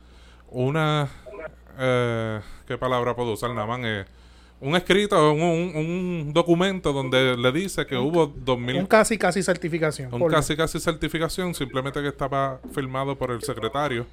una... 0.50 1.08
eh, 1.78 2.40
¿Qué 2.68 2.78
palabra 2.80 3.16
puedo 3.16 3.34
usar, 3.34 3.52
Naman? 3.52 3.82
Eh, 3.86 4.06
un 4.62 4.76
escrito, 4.76 5.34
un, 5.34 5.42
un, 5.42 6.34
documento 6.34 6.94
donde 6.94 7.36
le 7.36 7.52
dice 7.52 7.86
que 7.88 7.98
hubo 7.98 8.28
2000... 8.28 8.78
Un 8.78 8.86
casi 8.86 9.18
casi 9.18 9.42
certificación. 9.42 10.14
Un 10.14 10.30
casi 10.30 10.56
casi 10.56 10.80
certificación, 10.80 11.56
simplemente 11.56 12.00
que 12.00 12.08
estaba 12.08 12.60
firmado 12.72 13.18
por 13.18 13.32
el 13.32 13.42
secretario 13.42 14.06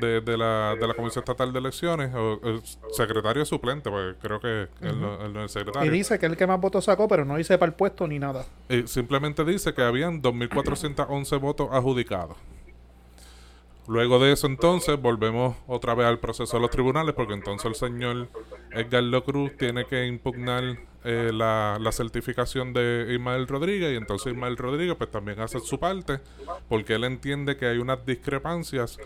de, 0.00 0.20
de, 0.20 0.36
la, 0.36 0.74
de 0.78 0.88
la 0.88 0.94
Comisión 0.94 1.22
Estatal 1.22 1.52
de 1.52 1.58
Elecciones, 1.60 2.12
o 2.14 2.40
el 2.42 2.60
secretario 2.96 3.44
suplente, 3.44 3.90
porque 3.90 4.18
creo 4.20 4.40
que 4.40 4.68
él, 4.84 5.00
no, 5.00 5.24
es 5.24 5.36
el 5.36 5.48
secretario. 5.48 5.92
Y 5.92 5.96
dice 5.96 6.18
que 6.18 6.26
es 6.26 6.32
el 6.32 6.36
que 6.36 6.48
más 6.48 6.60
votos 6.60 6.84
sacó, 6.84 7.06
pero 7.06 7.24
no 7.24 7.36
dice 7.36 7.56
para 7.56 7.70
el 7.70 7.76
puesto 7.76 8.08
ni 8.08 8.18
nada. 8.18 8.44
Y 8.68 8.88
simplemente 8.88 9.44
dice 9.44 9.72
que 9.72 9.82
habían 9.82 10.20
2.411 10.20 11.40
votos 11.40 11.68
adjudicados. 11.70 12.36
Luego 13.92 14.18
de 14.18 14.32
eso 14.32 14.46
entonces 14.46 14.98
volvemos 14.98 15.54
otra 15.66 15.94
vez 15.94 16.06
al 16.06 16.18
proceso 16.18 16.56
de 16.56 16.62
los 16.62 16.70
tribunales 16.70 17.14
porque 17.14 17.34
entonces 17.34 17.66
el 17.66 17.74
señor 17.74 18.28
Edgar 18.70 19.22
Cruz 19.22 19.54
tiene 19.58 19.84
que 19.84 20.06
impugnar 20.06 20.78
eh, 21.04 21.30
la, 21.30 21.78
certificación 21.92 22.72
de 22.72 23.08
Ismael 23.12 23.46
Rodríguez 23.46 23.92
y 23.92 23.96
entonces 23.96 24.32
Ismael 24.32 24.56
Rodríguez 24.56 24.96
pues 24.96 25.10
también 25.10 25.40
hace 25.40 25.60
su 25.60 25.78
parte 25.78 26.20
porque 26.70 26.94
él 26.94 27.04
entiende 27.04 27.58
que 27.58 27.66
hay 27.66 27.76
unas 27.76 28.06
discrepancias 28.06 28.98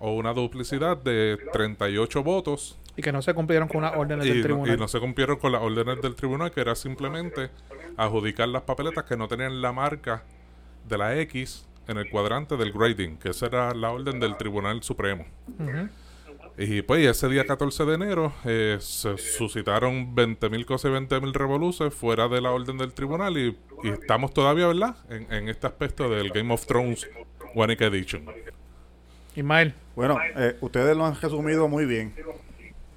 o 0.00 0.12
una 0.12 0.34
duplicidad 0.34 0.98
de 0.98 1.38
38 1.54 2.22
votos. 2.22 2.78
Y 2.94 3.00
que 3.00 3.12
no 3.12 3.22
se 3.22 3.32
cumplieron 3.32 3.68
con 3.68 3.80
las 3.80 3.96
órdenes 3.96 4.26
del 4.26 4.42
tribunal. 4.42 4.74
y 4.74 4.78
no 4.78 4.86
se 4.86 5.00
cumplieron 5.00 5.38
con 5.38 5.52
las 5.52 5.62
órdenes 5.62 6.02
del 6.02 6.14
tribunal, 6.14 6.50
que 6.50 6.60
era 6.60 6.74
simplemente 6.74 7.48
adjudicar 7.96 8.48
las 8.48 8.64
papeletas 8.64 9.04
que 9.04 9.16
no 9.16 9.28
tenían 9.28 9.62
la 9.62 9.72
marca 9.72 10.24
de 10.86 10.98
la 10.98 11.18
X 11.20 11.66
en 11.88 11.98
el 11.98 12.10
cuadrante 12.10 12.56
del 12.56 12.72
grading, 12.72 13.18
que 13.18 13.30
esa 13.30 13.46
era 13.46 13.74
la 13.74 13.90
orden 13.90 14.20
del 14.20 14.36
Tribunal 14.36 14.82
Supremo. 14.82 15.24
Y 16.58 16.80
pues 16.82 17.06
ese 17.06 17.28
día 17.28 17.44
14 17.44 17.84
de 17.84 17.94
enero 17.94 18.32
eh, 18.44 18.78
se 18.80 19.18
suscitaron 19.18 20.16
20.000 20.16 20.64
cosas 20.64 20.90
y 20.90 20.94
20.000 20.94 21.32
revoluciones 21.32 21.94
fuera 21.94 22.28
de 22.28 22.40
la 22.40 22.50
orden 22.50 22.78
del 22.78 22.94
tribunal 22.94 23.36
y, 23.36 23.58
estamos 23.84 24.32
todavía, 24.32 24.66
¿verdad? 24.66 24.96
En, 25.10 25.50
este 25.50 25.66
aspecto 25.66 26.08
del 26.08 26.30
Game 26.30 26.52
of 26.52 26.64
Thrones 26.64 27.06
One 27.54 27.76
Edition. 27.78 28.24
Ismael. 29.34 29.74
Bueno, 29.94 30.18
eh, 30.34 30.56
ustedes 30.62 30.96
lo 30.96 31.04
han 31.04 31.20
resumido 31.20 31.68
muy 31.68 31.84
bien. 31.84 32.14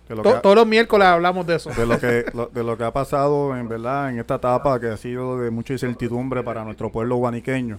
todos 0.08 0.55
los 0.55 0.65
miércoles 0.65 1.08
hablamos 1.08 1.46
de 1.46 1.55
eso. 1.58 1.69
De 1.72 1.86
lo, 1.86 2.00
que, 2.00 2.24
de 2.53 2.63
lo 2.63 2.77
que 2.77 2.84
ha 2.86 2.93
pasado 2.93 3.58
en 3.58 3.67
verdad 3.67 4.10
en 4.10 4.19
esta 4.19 4.36
etapa 4.36 4.79
que 4.79 4.88
ha 4.88 4.98
sido 4.98 5.38
de 5.38 5.51
mucha 5.51 5.74
incertidumbre 5.74 6.43
para 6.43 6.63
nuestro 6.63 6.93
pueblo 6.93 7.17
guaniqueño. 7.17 7.77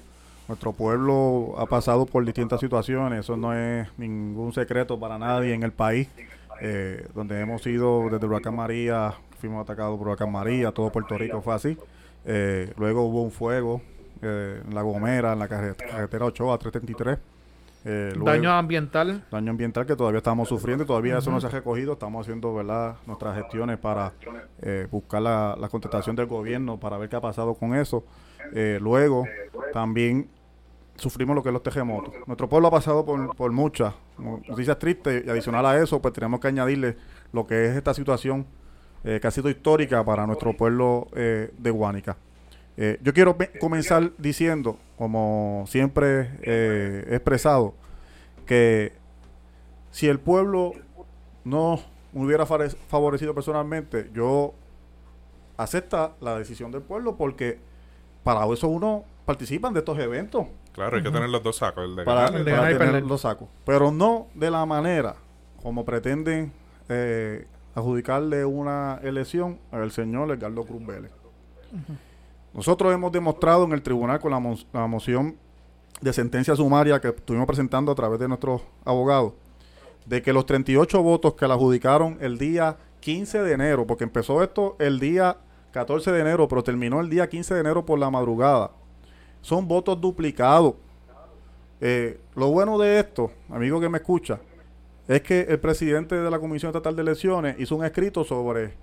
Nuestro 0.50 0.72
pueblo 0.72 1.54
ha 1.58 1.66
pasado 1.66 2.06
por 2.06 2.24
distintas 2.24 2.58
situaciones, 2.58 3.20
eso 3.20 3.36
no 3.36 3.54
es 3.54 3.86
ningún 3.96 4.52
secreto 4.52 4.98
para 4.98 5.16
nadie 5.16 5.54
en 5.54 5.62
el 5.62 5.70
país, 5.70 6.08
eh, 6.60 7.06
donde 7.14 7.40
hemos 7.40 7.64
ido 7.68 8.08
desde 8.10 8.26
Huracán 8.26 8.56
María, 8.56 9.14
fuimos 9.38 9.62
atacados 9.62 9.96
por 9.96 10.08
Huracán 10.08 10.32
María, 10.32 10.72
todo 10.72 10.90
Puerto 10.90 11.16
Rico 11.16 11.40
fue 11.40 11.54
así. 11.54 11.78
Eh, 12.24 12.72
luego 12.76 13.02
hubo 13.02 13.22
un 13.22 13.30
fuego 13.30 13.80
eh, 14.22 14.60
en 14.66 14.74
La 14.74 14.82
Gomera, 14.82 15.34
en 15.34 15.38
la 15.38 15.46
carretera 15.46 16.24
8 16.24 16.52
a 16.52 16.58
333. 16.58 18.16
daño 18.24 18.50
ambiental. 18.50 19.24
Daño 19.30 19.52
ambiental 19.52 19.86
que 19.86 19.94
todavía 19.94 20.18
estamos 20.18 20.48
sufriendo 20.48 20.84
todavía 20.84 21.18
eso 21.18 21.30
no 21.30 21.40
se 21.40 21.46
ha 21.46 21.50
recogido. 21.50 21.92
Estamos 21.92 22.26
haciendo 22.26 22.52
verdad 22.52 22.96
nuestras 23.06 23.36
gestiones 23.36 23.78
para 23.78 24.14
buscar 24.90 25.22
la, 25.22 25.56
la, 25.56 25.68
contestación 25.68 26.16
del 26.16 26.26
gobierno 26.26 26.76
para 26.76 26.98
ver 26.98 27.08
qué 27.08 27.14
ha 27.14 27.20
pasado 27.20 27.54
con 27.54 27.76
eso. 27.76 28.02
luego 28.80 29.28
también 29.72 30.28
sufrimos 31.00 31.34
lo 31.34 31.42
que 31.42 31.48
es 31.48 31.52
los 31.52 31.62
terremotos. 31.62 32.14
Nuestro 32.26 32.48
pueblo 32.48 32.68
ha 32.68 32.70
pasado 32.70 33.04
por, 33.04 33.34
por 33.34 33.50
muchas 33.52 33.94
noticias 34.18 34.78
tristes 34.78 35.24
y 35.26 35.30
adicional 35.30 35.66
a 35.66 35.78
eso, 35.78 36.00
pues 36.00 36.14
tenemos 36.14 36.40
que 36.40 36.48
añadirle 36.48 36.96
lo 37.32 37.46
que 37.46 37.66
es 37.66 37.76
esta 37.76 37.94
situación 37.94 38.46
eh, 39.02 39.18
que 39.20 39.26
ha 39.26 39.30
sido 39.30 39.48
histórica 39.48 40.04
para 40.04 40.26
nuestro 40.26 40.54
pueblo 40.54 41.08
eh, 41.14 41.50
de 41.56 41.70
Guánica. 41.70 42.18
Eh, 42.76 42.98
yo 43.02 43.14
quiero 43.14 43.36
comenzar 43.58 44.12
diciendo, 44.18 44.78
como 44.96 45.64
siempre 45.66 46.30
he 46.42 47.14
expresado, 47.14 47.74
que 48.46 48.92
si 49.90 50.06
el 50.06 50.20
pueblo 50.20 50.72
no 51.44 51.80
me 52.12 52.26
hubiera 52.26 52.44
favorecido 52.44 53.34
personalmente, 53.34 54.10
yo 54.12 54.54
acepta 55.56 56.14
la 56.20 56.38
decisión 56.38 56.70
del 56.70 56.82
pueblo 56.82 57.16
porque 57.16 57.58
para 58.22 58.46
eso 58.52 58.68
uno 58.68 59.04
participan 59.24 59.72
de 59.72 59.80
estos 59.80 59.98
eventos. 59.98 60.46
Claro, 60.72 60.96
hay 60.96 61.02
que 61.02 61.10
tener 61.10 61.28
los 61.28 61.42
dos 61.42 61.56
sacos, 61.56 61.84
el 61.84 61.96
de 61.96 62.04
para, 62.04 62.30
tener 62.30 63.00
los 63.00 63.08
dos 63.08 63.20
sacos. 63.22 63.48
Pero 63.64 63.90
no 63.90 64.28
de 64.34 64.50
la 64.50 64.64
manera 64.66 65.16
como 65.62 65.84
pretenden 65.84 66.52
eh, 66.88 67.46
adjudicarle 67.74 68.44
una 68.44 68.98
elección 69.02 69.58
al 69.70 69.90
señor 69.90 70.30
Edgardo 70.30 70.64
Cruz 70.64 70.84
Vélez. 70.86 71.12
Nosotros 72.52 72.92
hemos 72.92 73.12
demostrado 73.12 73.64
en 73.64 73.72
el 73.72 73.82
tribunal 73.82 74.18
con 74.18 74.32
la, 74.32 74.86
moción 74.86 75.36
de 76.00 76.12
sentencia 76.12 76.56
sumaria 76.56 77.00
que 77.00 77.08
estuvimos 77.08 77.46
presentando 77.46 77.92
a 77.92 77.94
través 77.94 78.18
de 78.18 78.26
nuestros 78.26 78.62
abogados, 78.84 79.34
de 80.06 80.22
que 80.22 80.32
los 80.32 80.46
38 80.46 81.02
votos 81.02 81.34
que 81.34 81.46
le 81.46 81.52
adjudicaron 81.52 82.18
el 82.20 82.38
día 82.38 82.76
15 83.00 83.42
de 83.42 83.52
enero, 83.52 83.86
porque 83.86 84.04
empezó 84.04 84.42
esto 84.42 84.76
el 84.80 84.98
día 84.98 85.36
14 85.72 86.10
de 86.10 86.20
enero, 86.20 86.48
pero 86.48 86.64
terminó 86.64 87.00
el 87.00 87.08
día 87.08 87.28
15 87.28 87.54
de 87.54 87.60
enero 87.60 87.86
por 87.86 87.98
la 87.98 88.10
madrugada, 88.10 88.72
son 89.40 89.66
votos 89.66 90.00
duplicados. 90.00 90.74
Eh, 91.80 92.18
lo 92.34 92.50
bueno 92.50 92.78
de 92.78 93.00
esto, 93.00 93.30
amigo 93.48 93.80
que 93.80 93.88
me 93.88 93.98
escucha, 93.98 94.38
es 95.08 95.22
que 95.22 95.40
el 95.40 95.58
presidente 95.58 96.14
de 96.14 96.30
la 96.30 96.38
Comisión 96.38 96.70
Estatal 96.70 96.94
de 96.94 97.02
Elecciones 97.02 97.58
hizo 97.58 97.76
un 97.76 97.84
escrito 97.84 98.22
sobre 98.22 98.74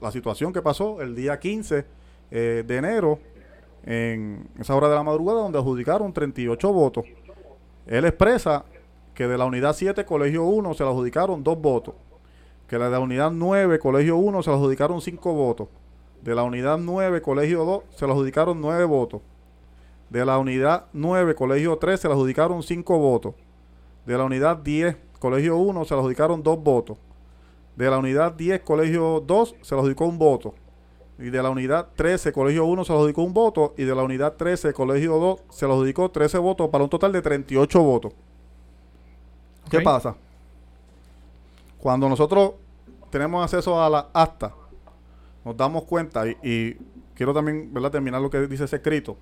la 0.00 0.10
situación 0.10 0.52
que 0.52 0.62
pasó 0.62 1.00
el 1.00 1.14
día 1.14 1.38
15 1.38 1.84
eh, 2.30 2.64
de 2.66 2.76
enero, 2.76 3.18
en 3.84 4.48
esa 4.58 4.74
hora 4.74 4.88
de 4.88 4.96
la 4.96 5.02
madrugada, 5.02 5.40
donde 5.40 5.58
adjudicaron 5.58 6.12
38 6.12 6.72
votos. 6.72 7.04
Él 7.86 8.04
expresa 8.04 8.64
que 9.14 9.26
de 9.28 9.38
la 9.38 9.44
unidad 9.44 9.74
7, 9.74 10.04
colegio 10.04 10.44
1, 10.44 10.74
se 10.74 10.82
le 10.82 10.90
adjudicaron 10.90 11.42
2 11.42 11.60
votos. 11.60 11.94
Que 12.68 12.78
de 12.78 12.90
la 12.90 12.98
unidad 12.98 13.30
9, 13.30 13.78
colegio 13.78 14.16
1, 14.16 14.42
se 14.42 14.50
le 14.50 14.56
adjudicaron 14.56 15.00
5 15.00 15.32
votos. 15.32 15.68
De 16.20 16.34
la 16.34 16.42
unidad 16.42 16.78
9, 16.78 17.22
colegio 17.22 17.64
2, 17.64 17.82
se 17.94 18.06
le 18.06 18.12
adjudicaron 18.12 18.60
9 18.60 18.84
votos 18.84 19.22
de 20.10 20.24
la 20.24 20.38
unidad 20.38 20.86
9, 20.92 21.34
colegio 21.34 21.76
3, 21.78 22.00
se 22.00 22.08
le 22.08 22.14
adjudicaron 22.14 22.62
5 22.62 22.98
votos. 22.98 23.34
De 24.04 24.16
la 24.16 24.24
unidad 24.24 24.58
10, 24.58 24.96
colegio 25.18 25.56
1, 25.56 25.84
se 25.84 25.94
le 25.94 26.00
adjudicaron 26.00 26.42
2 26.42 26.62
votos. 26.62 26.98
De 27.74 27.90
la 27.90 27.98
unidad 27.98 28.32
10, 28.32 28.60
colegio 28.62 29.20
2, 29.26 29.56
se 29.60 29.74
le 29.74 29.80
adjudicó 29.80 30.06
un 30.06 30.18
voto. 30.18 30.54
Y 31.18 31.30
de 31.30 31.42
la 31.42 31.50
unidad 31.50 31.88
13, 31.96 32.32
colegio 32.32 32.66
1, 32.66 32.84
se 32.84 32.92
le 32.92 32.98
adjudicó 32.98 33.22
un 33.22 33.34
voto. 33.34 33.74
Y 33.76 33.84
de 33.84 33.94
la 33.94 34.02
unidad 34.02 34.34
13, 34.34 34.72
colegio 34.72 35.18
2, 35.18 35.40
se 35.50 35.66
le 35.66 35.72
adjudicó 35.72 36.10
13 36.10 36.38
votos 36.38 36.68
para 36.70 36.84
un 36.84 36.90
total 36.90 37.12
de 37.12 37.22
38 37.22 37.82
votos. 37.82 38.12
¿Qué 39.68 39.80
pasa? 39.80 40.14
Cuando 41.78 42.08
nosotros 42.08 42.52
tenemos 43.10 43.42
acceso 43.42 43.82
a 43.82 43.90
la 43.90 44.08
acta, 44.12 44.54
nos 45.44 45.56
damos 45.56 45.84
cuenta, 45.84 46.28
y, 46.28 46.36
y 46.42 46.76
quiero 47.14 47.34
también 47.34 47.72
¿verdad? 47.72 47.90
terminar 47.90 48.20
lo 48.20 48.30
que 48.30 48.46
dice 48.46 48.64
ese 48.64 48.76
escrito, 48.76 49.16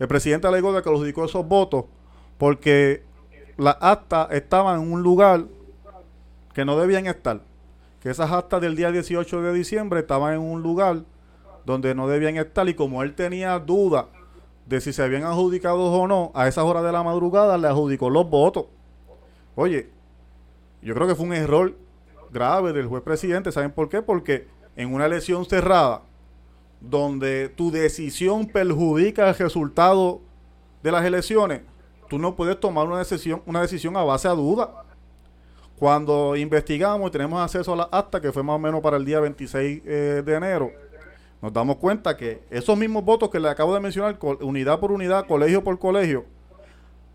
el 0.00 0.08
presidente 0.08 0.48
alegó 0.48 0.72
de 0.72 0.82
que 0.82 0.90
los 0.90 0.98
adjudicó 0.98 1.26
esos 1.26 1.46
votos 1.46 1.84
porque 2.38 3.04
las 3.58 3.76
actas 3.80 4.28
estaban 4.32 4.80
en 4.80 4.92
un 4.92 5.02
lugar 5.02 5.44
que 6.54 6.64
no 6.64 6.78
debían 6.78 7.06
estar. 7.06 7.42
Que 8.00 8.08
esas 8.08 8.32
actas 8.32 8.62
del 8.62 8.76
día 8.76 8.90
18 8.90 9.42
de 9.42 9.52
diciembre 9.52 10.00
estaban 10.00 10.32
en 10.32 10.40
un 10.40 10.62
lugar 10.62 11.04
donde 11.66 11.94
no 11.94 12.08
debían 12.08 12.38
estar 12.38 12.66
y 12.66 12.72
como 12.72 13.02
él 13.02 13.14
tenía 13.14 13.58
duda 13.58 14.08
de 14.64 14.80
si 14.80 14.94
se 14.94 15.02
habían 15.02 15.24
adjudicado 15.24 15.92
o 15.92 16.08
no, 16.08 16.32
a 16.34 16.48
esas 16.48 16.64
horas 16.64 16.82
de 16.82 16.92
la 16.92 17.02
madrugada 17.02 17.58
le 17.58 17.68
adjudicó 17.68 18.08
los 18.08 18.30
votos. 18.30 18.66
Oye, 19.54 19.90
yo 20.80 20.94
creo 20.94 21.08
que 21.08 21.14
fue 21.14 21.26
un 21.26 21.34
error 21.34 21.74
grave 22.30 22.72
del 22.72 22.86
juez 22.86 23.02
presidente. 23.02 23.52
¿Saben 23.52 23.72
por 23.72 23.90
qué? 23.90 24.00
Porque 24.00 24.48
en 24.76 24.94
una 24.94 25.04
elección 25.04 25.44
cerrada, 25.44 26.02
donde 26.80 27.48
tu 27.48 27.70
decisión 27.70 28.46
perjudica 28.46 29.28
el 29.28 29.34
resultado 29.34 30.20
de 30.82 30.92
las 30.92 31.04
elecciones, 31.04 31.62
tú 32.08 32.18
no 32.18 32.34
puedes 32.34 32.58
tomar 32.58 32.86
una 32.86 32.98
decisión, 32.98 33.42
una 33.46 33.60
decisión 33.60 33.96
a 33.96 34.02
base 34.02 34.28
de 34.28 34.36
duda. 34.36 34.84
Cuando 35.78 36.36
investigamos 36.36 37.08
y 37.08 37.12
tenemos 37.12 37.40
acceso 37.40 37.72
a 37.72 37.76
la 37.76 37.88
acta, 37.90 38.20
que 38.20 38.32
fue 38.32 38.42
más 38.42 38.56
o 38.56 38.58
menos 38.58 38.80
para 38.80 38.96
el 38.96 39.04
día 39.04 39.20
26 39.20 39.82
eh, 39.84 40.22
de 40.24 40.34
enero, 40.34 40.70
nos 41.40 41.52
damos 41.52 41.76
cuenta 41.76 42.16
que 42.16 42.42
esos 42.50 42.76
mismos 42.76 43.04
votos 43.04 43.30
que 43.30 43.40
le 43.40 43.48
acabo 43.48 43.72
de 43.72 43.80
mencionar, 43.80 44.18
unidad 44.40 44.78
por 44.78 44.92
unidad, 44.92 45.26
colegio 45.26 45.64
por 45.64 45.78
colegio, 45.78 46.26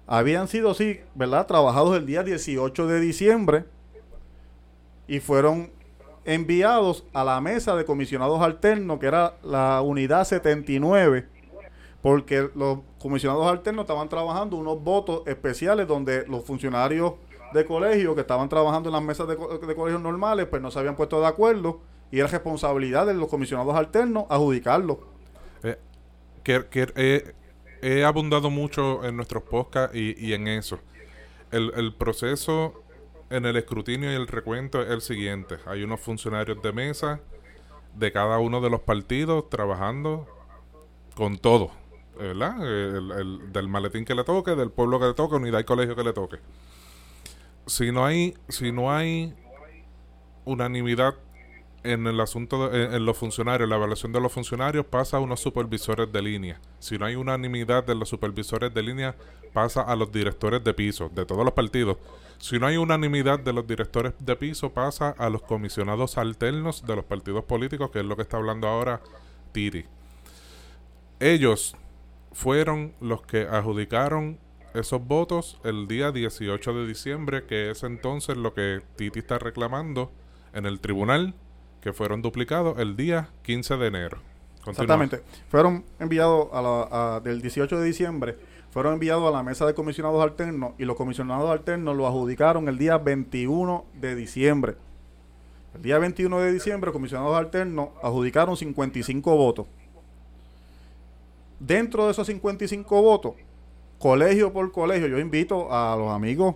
habían 0.08 0.48
sido, 0.48 0.74
sí, 0.74 1.00
¿verdad?, 1.14 1.46
trabajados 1.46 1.96
el 1.98 2.06
día 2.06 2.24
18 2.24 2.88
de 2.88 3.00
diciembre 3.00 3.66
y 5.08 5.20
fueron 5.20 5.72
enviados 6.26 7.06
a 7.14 7.24
la 7.24 7.40
mesa 7.40 7.76
de 7.76 7.86
comisionados 7.86 8.42
alternos, 8.42 9.00
que 9.00 9.06
era 9.06 9.36
la 9.44 9.82
unidad 9.82 10.26
79, 10.26 11.28
porque 12.02 12.50
los 12.56 12.80
comisionados 13.00 13.48
alternos 13.48 13.84
estaban 13.84 14.10
trabajando 14.10 14.58
unos 14.58 14.84
votos 14.84 15.22
especiales 15.28 15.88
donde 15.88 16.28
los 16.28 16.44
funcionarios 16.44 17.14
de 17.54 17.66
colegio 17.66 18.16
que 18.16 18.22
estaban 18.22 18.50
trabajando 18.50 18.90
en 18.90 18.94
las 18.94 19.04
mesas 19.04 19.28
de, 19.28 19.38
colegios 19.38 20.02
normales, 20.02 20.48
pues 20.48 20.62
no 20.62 20.72
se 20.72 20.80
habían 20.80 20.96
puesto 20.96 21.22
de 21.22 21.28
acuerdo 21.28 21.80
y 22.12 22.20
es 22.20 22.32
responsabilidad 22.32 23.06
de 23.06 23.14
los 23.14 23.30
comisionados 23.30 23.76
alternos 23.76 24.26
adjudicarlo. 24.30 25.00
Eh, 25.64 25.78
que, 26.44 27.34
he 27.82 28.04
abundado 28.04 28.50
mucho 28.50 29.06
en 29.06 29.16
nuestros 29.16 29.44
podcasts 29.44 29.96
y, 29.96 30.34
en 30.34 30.48
eso. 30.48 30.80
El, 31.52 31.94
proceso 31.94 32.84
en 33.30 33.46
el 33.46 33.56
escrutinio 33.56 34.12
y 34.12 34.16
el 34.16 34.28
recuento 34.28 34.82
es 34.82 34.90
el 34.90 35.02
siguiente. 35.02 35.58
Hay 35.66 35.84
unos 35.84 36.00
funcionarios 36.00 36.62
de 36.62 36.72
mesa 36.72 37.22
de 37.96 38.12
cada 38.12 38.40
uno 38.40 38.62
de 38.62 38.70
los 38.70 38.82
partidos 38.82 39.50
trabajando 39.50 40.28
con 41.16 41.38
todo. 41.38 41.72
¿Verdad? 42.18 42.66
El, 42.66 43.52
del 43.52 43.68
maletín 43.68 44.06
que 44.06 44.16
le 44.16 44.24
toque, 44.24 44.56
del 44.56 44.72
pueblo 44.72 45.00
que 45.00 45.08
le 45.08 45.14
toque, 45.14 45.36
unidad 45.36 45.60
y 45.60 45.64
colegio 45.66 45.96
que 45.96 46.04
le 46.04 46.14
toque. 46.14 46.38
Si 47.66 47.92
no 47.92 48.06
hay, 48.06 48.36
si 48.48 48.72
no 48.72 48.94
hay 48.94 49.34
unanimidad 50.46 51.16
en 51.84 52.08
el 52.08 52.20
asunto 52.20 52.70
de, 52.70 52.96
en, 52.96 53.06
los 53.06 53.18
funcionarios, 53.18 53.68
la 53.68 53.76
evaluación 53.76 54.12
de 54.12 54.22
los 54.22 54.32
funcionarios 54.32 54.86
pasa 54.86 55.18
a 55.18 55.20
unos 55.20 55.40
supervisores 55.40 56.12
de 56.12 56.22
línea. 56.22 56.60
Si 56.80 56.98
no 56.98 57.06
hay 57.06 57.16
unanimidad 57.16 57.84
de 57.84 57.96
los 57.96 58.10
supervisores 58.10 58.74
de 58.74 58.82
línea, 58.82 59.16
pasa 59.54 59.82
a 59.82 59.96
los 59.96 60.12
directores 60.12 60.64
de 60.64 60.74
piso, 60.74 61.10
de 61.14 61.26
todos 61.26 61.44
los 61.44 61.54
partidos. 61.54 61.98
Si 62.46 62.60
no 62.60 62.68
hay 62.68 62.78
unanimidad 62.78 63.40
de 63.40 63.52
los 63.54 63.66
directores 63.66 64.14
de 64.20 64.36
piso, 64.36 64.72
pasa 64.72 65.16
a 65.18 65.32
los 65.32 65.42
comisionados 65.42 66.16
alternos 66.20 66.86
de 66.86 66.96
los 66.96 67.04
partidos 67.04 67.44
políticos, 67.44 67.90
que 67.90 68.02
es 68.02 68.06
lo 68.06 68.16
que 68.16 68.22
está 68.22 68.38
hablando 68.38 68.68
ahora 68.68 69.02
Titi. 69.52 69.84
Ellos 71.20 71.76
fueron 72.34 72.94
los 73.02 73.24
que 73.24 73.48
adjudicaron 73.48 74.38
esos 74.76 75.04
votos 75.04 75.60
el 75.64 75.88
día 75.88 76.12
18 76.12 76.72
de 76.76 76.86
diciembre, 76.86 77.46
que 77.46 77.72
es 77.72 77.82
entonces 77.82 78.38
lo 78.38 78.54
que 78.54 78.84
Titi 78.96 79.18
está 79.18 79.40
reclamando 79.40 80.12
en 80.54 80.68
el 80.68 80.80
tribunal, 80.80 81.34
que 81.82 81.94
fueron 81.94 82.22
duplicados 82.22 82.78
el 82.78 82.96
día 82.96 83.30
15 83.42 83.78
de 83.78 83.88
enero. 83.88 84.20
Exactamente. 84.68 85.24
Fueron 85.50 85.84
enviados 86.00 86.50
a 86.54 86.62
la, 86.62 87.22
del 87.22 87.42
18 87.42 87.80
de 87.80 87.86
diciembre, 87.88 88.38
fueron 88.76 88.96
enviados 88.96 89.26
a 89.26 89.32
la 89.32 89.42
mesa 89.42 89.66
de 89.66 89.74
comisionados 89.74 90.22
alternos 90.22 90.74
y 90.78 90.84
los 90.84 90.98
comisionados 90.98 91.50
alternos 91.50 91.96
lo 91.96 92.08
adjudicaron 92.08 92.68
el 92.68 92.78
día 92.78 92.98
21 92.98 93.86
de 93.94 94.16
diciembre. 94.18 94.76
El 95.74 95.82
día 95.82 95.98
21 95.98 96.40
de 96.42 96.52
diciembre, 96.52 96.92
comisionados 96.92 97.38
alternos 97.38 97.92
adjudicaron 98.04 98.58
55 98.58 99.38
votos. 99.38 99.66
Dentro 101.58 102.04
de 102.04 102.12
esos 102.12 102.28
55 102.28 103.02
votos, 103.02 103.36
colegio 103.98 104.52
por 104.52 104.70
colegio, 104.74 105.08
yo 105.08 105.20
invito 105.20 105.72
a 105.72 105.96
los 105.96 106.12
amigos 106.12 106.56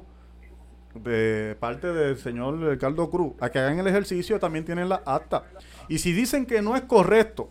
de 0.95 1.55
parte 1.57 1.88
del 1.88 2.17
señor 2.17 2.59
Ricardo 2.59 3.09
Cruz 3.09 3.31
a 3.39 3.49
que 3.49 3.59
hagan 3.59 3.79
el 3.79 3.88
ejercicio, 3.88 4.38
también 4.41 4.65
tienen 4.65 4.89
la 4.89 5.01
acta. 5.05 5.45
Y 5.88 5.99
si 5.99 6.11
dicen 6.11 6.45
que 6.45 6.61
no 6.61 6.75
es 6.75 6.81
correcto, 6.81 7.47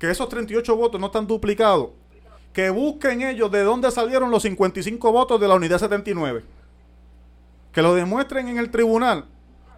que 0.00 0.10
esos 0.10 0.28
38 0.28 0.74
votos 0.74 1.00
no 1.00 1.06
están 1.06 1.28
duplicados, 1.28 1.90
que 2.54 2.70
busquen 2.70 3.20
ellos 3.20 3.50
de 3.50 3.62
dónde 3.62 3.90
salieron 3.90 4.30
los 4.30 4.44
55 4.44 5.12
votos 5.12 5.38
de 5.40 5.48
la 5.48 5.56
unidad 5.56 5.78
79. 5.78 6.44
Que 7.72 7.82
lo 7.82 7.94
demuestren 7.94 8.48
en 8.48 8.58
el 8.58 8.70
tribunal 8.70 9.26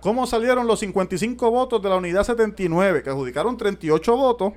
cómo 0.00 0.26
salieron 0.26 0.66
los 0.68 0.78
55 0.80 1.50
votos 1.50 1.82
de 1.82 1.88
la 1.88 1.96
unidad 1.96 2.22
79, 2.22 3.02
que 3.02 3.10
adjudicaron 3.10 3.56
38 3.56 4.16
votos 4.16 4.52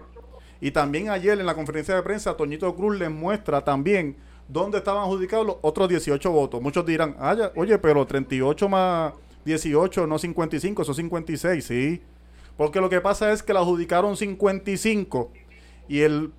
y 0.62 0.72
también 0.72 1.10
ayer 1.10 1.40
en 1.40 1.46
la 1.46 1.56
conferencia 1.56 1.96
de 1.96 2.04
prensa, 2.04 2.36
Toñito 2.36 2.76
Cruz 2.76 3.00
les 3.00 3.10
muestra 3.10 3.64
también 3.64 4.18
dónde 4.48 4.80
estaban 4.80 5.04
adjudicados 5.04 5.48
los 5.48 5.56
otros 5.62 5.88
18 5.88 6.32
votos. 6.32 6.62
Muchos 6.62 6.86
dirán, 6.86 7.16
ah, 7.20 7.52
oye, 7.56 7.78
pero 7.78 8.06
38 8.06 8.68
más 8.68 9.14
18, 9.46 10.06
no 10.06 10.20
55, 10.20 10.84
son 10.84 10.96
56, 10.96 11.66
sí. 11.66 12.02
Porque 12.58 12.82
lo 12.82 12.90
que 12.90 13.00
pasa 13.00 13.32
es 13.32 13.42
que 13.42 13.54
la 13.54 13.62
adjudicaron 13.62 14.18
55 14.18 15.32
y 15.88 16.02
el 16.02 16.34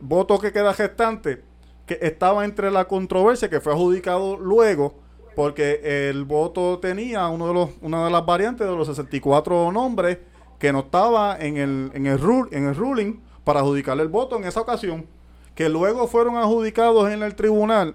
voto 0.00 0.38
que 0.38 0.52
queda 0.52 0.74
gestante, 0.74 1.42
que 1.86 1.98
estaba 2.02 2.44
entre 2.44 2.70
la 2.70 2.86
controversia, 2.86 3.50
que 3.50 3.60
fue 3.60 3.72
adjudicado 3.72 4.36
luego, 4.36 4.94
porque 5.34 6.08
el 6.08 6.24
voto 6.24 6.78
tenía 6.78 7.28
uno 7.28 7.48
de 7.48 7.54
los, 7.54 7.70
una 7.82 8.04
de 8.04 8.10
las 8.10 8.24
variantes 8.24 8.66
de 8.66 8.74
los 8.74 8.86
64 8.86 9.72
nombres 9.72 10.18
que 10.58 10.72
no 10.72 10.80
estaba 10.80 11.36
en 11.38 11.56
el, 11.56 11.90
en 11.94 12.06
el, 12.06 12.20
en 12.52 12.68
el 12.68 12.74
ruling 12.74 13.20
para 13.42 13.60
adjudicarle 13.60 14.02
el 14.02 14.08
voto 14.08 14.36
en 14.36 14.44
esa 14.44 14.60
ocasión, 14.60 15.06
que 15.54 15.68
luego 15.68 16.06
fueron 16.06 16.36
adjudicados 16.36 17.10
en 17.10 17.22
el 17.22 17.34
tribunal, 17.34 17.94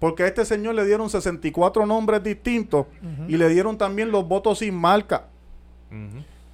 porque 0.00 0.24
a 0.24 0.26
este 0.26 0.44
señor 0.44 0.74
le 0.74 0.84
dieron 0.84 1.08
64 1.10 1.86
nombres 1.86 2.22
distintos 2.22 2.86
y 3.28 3.36
le 3.36 3.48
dieron 3.48 3.78
también 3.78 4.10
los 4.10 4.26
votos 4.26 4.58
sin 4.60 4.74
marca. 4.74 5.26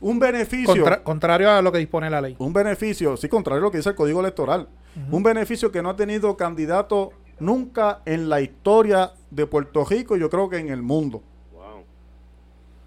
Un 0.04 0.18
beneficio. 0.18 0.84
contrario 1.02 1.50
a 1.50 1.62
lo 1.62 1.72
que 1.72 1.78
dispone 1.78 2.10
la 2.10 2.20
ley. 2.20 2.36
Un 2.38 2.52
beneficio, 2.52 3.16
sí, 3.16 3.26
contrario 3.26 3.62
a 3.62 3.64
lo 3.64 3.70
que 3.70 3.78
dice 3.78 3.88
el 3.88 3.94
Código 3.94 4.20
Electoral. 4.20 4.68
Un 5.10 5.22
beneficio 5.22 5.72
que 5.72 5.82
no 5.82 5.88
ha 5.88 5.96
tenido 5.96 6.36
candidato 6.36 7.12
nunca 7.40 8.02
en 8.04 8.28
la 8.28 8.42
historia 8.42 9.14
de 9.30 9.46
Puerto 9.46 9.82
Rico, 9.86 10.14
yo 10.16 10.28
creo 10.28 10.50
que 10.50 10.58
en 10.58 10.68
el 10.68 10.82
mundo. 10.82 11.22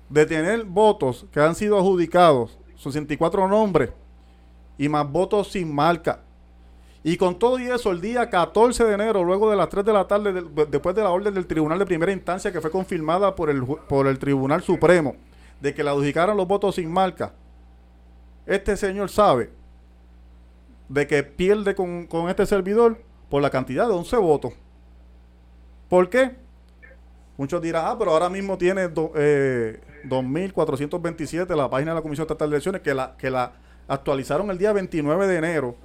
De 0.10 0.27
tener 0.27 0.63
votos 0.63 1.25
que 1.32 1.39
han 1.39 1.56
sido 1.56 1.80
adjudicados, 1.80 2.60
64 2.75 3.47
nombres, 3.47 3.89
y 4.77 4.88
más 4.88 5.12
votos 5.12 5.47
sin 5.51 5.73
marca. 5.73 6.21
Y 7.03 7.17
con 7.17 7.39
todo 7.39 7.58
y 7.58 7.65
eso, 7.65 7.89
el 7.89 7.99
día 7.99 8.30
14 8.30 8.84
de 8.84 8.93
enero, 8.93 9.23
luego 9.23 9.49
de 9.49 9.58
las 9.58 9.69
3 9.69 9.84
de 9.84 9.93
la 9.93 10.08
tarde, 10.08 10.43
después 10.69 10.95
de 10.95 11.01
la 11.01 11.10
orden 11.10 11.34
del 11.34 11.47
Tribunal 11.47 11.80
de 11.80 11.86
Primera 11.88 12.12
Instancia 12.12 12.51
que 12.51 12.62
fue 12.62 12.69
confirmada 12.69 13.36
por 13.36 13.49
el, 13.49 13.65
por 13.65 14.06
el 14.06 14.19
Tribunal 14.19 14.62
Supremo, 14.62 15.15
de 15.61 15.73
que 15.73 15.83
le 15.83 15.89
adjudicaran 15.89 16.37
los 16.37 16.47
votos 16.47 16.75
sin 16.75 16.91
marca, 16.91 17.33
este 18.45 18.77
señor 18.77 19.09
sabe 19.09 19.49
de 20.89 21.07
que 21.07 21.23
pierde 21.23 21.73
con, 21.75 22.07
este 22.29 22.45
servidor 22.45 23.01
por 23.29 23.41
la 23.41 23.49
cantidad 23.49 23.87
de 23.87 23.93
11 23.93 24.17
votos. 24.17 24.53
¿Por 25.89 26.09
qué? 26.09 26.35
Muchos 27.35 27.61
dirán, 27.61 27.87
ah, 27.87 27.97
pero 27.99 28.11
ahora 28.11 28.29
mismo 28.29 28.57
tiene 28.57 28.87
2.427 28.89 31.51
eh, 31.51 31.55
la 31.55 31.69
página 31.69 31.91
de 31.91 31.95
la 31.95 32.01
Comisión 32.01 32.23
Estatal 32.23 32.49
de 32.49 32.55
Elecciones 32.55 32.81
que 32.81 32.93
la, 32.93 33.15
que 33.17 33.29
la 33.29 33.51
actualizaron 33.87 34.49
el 34.49 34.57
día 34.57 34.73
29 34.73 35.27
de 35.27 35.37
enero. 35.37 35.75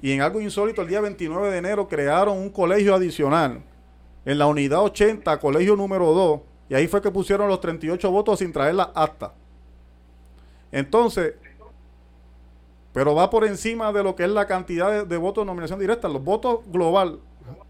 Y 0.00 0.12
en 0.12 0.22
algo 0.22 0.40
insólito, 0.40 0.80
el 0.80 0.88
día 0.88 1.02
29 1.02 1.50
de 1.50 1.58
enero 1.58 1.88
crearon 1.88 2.38
un 2.38 2.48
colegio 2.48 2.94
adicional 2.94 3.60
en 4.24 4.38
la 4.38 4.46
unidad 4.46 4.82
80, 4.82 5.38
colegio 5.40 5.76
número 5.76 6.14
2. 6.14 6.40
Y 6.68 6.74
ahí 6.74 6.86
fue 6.86 7.00
que 7.00 7.10
pusieron 7.10 7.48
los 7.48 7.60
38 7.60 8.10
votos 8.10 8.38
sin 8.38 8.52
traer 8.52 8.74
la 8.74 8.92
acta. 8.94 9.32
Entonces, 10.70 11.34
pero 12.92 13.14
va 13.14 13.30
por 13.30 13.44
encima 13.44 13.92
de 13.92 14.02
lo 14.02 14.14
que 14.14 14.24
es 14.24 14.30
la 14.30 14.46
cantidad 14.46 15.06
de, 15.06 15.16
votos 15.16 15.42
de 15.42 15.46
nominación 15.46 15.78
directa. 15.78 16.08
Los 16.08 16.22
votos 16.22 16.60
global, 16.66 17.20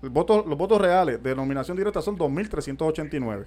los 0.03 0.13
votos 0.13 0.81
reales 0.81 1.23
de 1.23 1.35
nominación 1.35 1.77
directa 1.77 2.03
son 2.03 2.19
2.389 2.19 3.47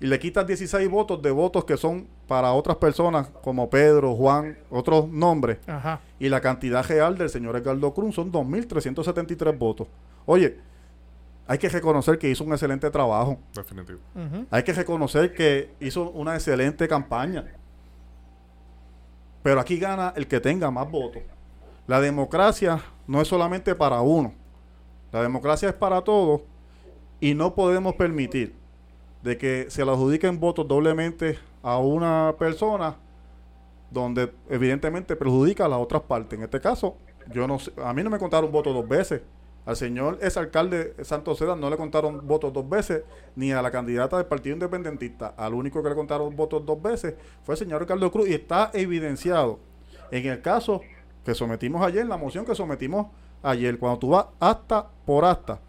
y 0.00 0.06
le 0.06 0.18
quitas 0.18 0.46
16 0.46 0.88
votos 0.88 1.20
de 1.20 1.30
votos 1.30 1.64
que 1.64 1.76
son 1.76 2.06
para 2.26 2.52
otras 2.52 2.78
personas 2.78 3.28
como 3.42 3.68
Pedro, 3.68 4.14
Juan, 4.14 4.56
otros 4.70 5.08
nombres. 5.08 5.58
Y 6.18 6.30
la 6.30 6.40
cantidad 6.40 6.84
real 6.84 7.18
del 7.18 7.28
señor 7.28 7.56
Edgardo 7.56 7.92
Cruz 7.92 8.14
son 8.14 8.32
2.373 8.32 9.58
votos. 9.58 9.88
Oye, 10.24 10.56
hay 11.50 11.58
que 11.58 11.68
reconocer 11.68 12.16
que 12.16 12.30
hizo 12.30 12.44
un 12.44 12.52
excelente 12.52 12.88
trabajo. 12.92 13.36
Definitivo. 13.52 13.98
Hay 14.52 14.62
que 14.62 14.72
reconocer 14.72 15.34
que 15.34 15.74
hizo 15.80 16.08
una 16.10 16.34
excelente 16.34 16.86
campaña. 16.86 17.44
Pero 19.42 19.58
aquí 19.58 19.76
gana 19.76 20.12
el 20.14 20.28
que 20.28 20.38
tenga 20.38 20.70
más 20.70 20.88
votos. 20.88 21.24
La 21.88 22.00
democracia 22.00 22.80
no 23.08 23.20
es 23.20 23.26
solamente 23.26 23.74
para 23.74 24.00
uno. 24.00 24.32
La 25.10 25.22
democracia 25.22 25.70
es 25.70 25.74
para 25.74 26.00
todos 26.02 26.42
y 27.18 27.34
no 27.34 27.52
podemos 27.52 27.96
permitir 27.96 28.54
de 29.24 29.36
que 29.36 29.66
se 29.70 29.84
le 29.84 29.90
adjudiquen 29.90 30.38
votos 30.38 30.68
doblemente 30.68 31.36
a 31.64 31.78
una 31.78 32.32
persona 32.38 32.94
donde 33.90 34.32
evidentemente 34.48 35.16
perjudica 35.16 35.64
a 35.64 35.68
las 35.68 35.80
otras 35.80 36.02
partes. 36.02 36.38
En 36.38 36.44
este 36.44 36.60
caso, 36.60 36.96
yo 37.32 37.48
no 37.48 37.58
a 37.84 37.92
mí 37.92 38.04
no 38.04 38.10
me 38.10 38.20
contaron 38.20 38.52
votos 38.52 38.72
dos 38.72 38.86
veces. 38.86 39.22
Al 39.70 39.76
señor 39.76 40.18
ex 40.20 40.36
alcalde 40.36 40.96
Santos 41.04 41.38
Seda 41.38 41.54
no 41.54 41.70
le 41.70 41.76
contaron 41.76 42.26
votos 42.26 42.52
dos 42.52 42.68
veces, 42.68 43.04
ni 43.36 43.52
a 43.52 43.62
la 43.62 43.70
candidata 43.70 44.16
del 44.16 44.26
Partido 44.26 44.54
Independentista. 44.54 45.32
Al 45.36 45.54
único 45.54 45.80
que 45.80 45.90
le 45.90 45.94
contaron 45.94 46.34
votos 46.34 46.66
dos 46.66 46.82
veces 46.82 47.14
fue 47.44 47.54
el 47.54 47.58
señor 47.60 47.80
Ricardo 47.80 48.10
Cruz 48.10 48.28
y 48.28 48.34
está 48.34 48.72
evidenciado 48.74 49.60
en 50.10 50.26
el 50.26 50.42
caso 50.42 50.80
que 51.24 51.36
sometimos 51.36 51.86
ayer, 51.86 52.04
la 52.04 52.16
moción 52.16 52.44
que 52.44 52.56
sometimos 52.56 53.12
ayer. 53.44 53.78
Cuando 53.78 54.00
tú 54.00 54.08
vas 54.08 54.26
hasta 54.40 54.88
por 55.06 55.24
hasta, 55.24 55.60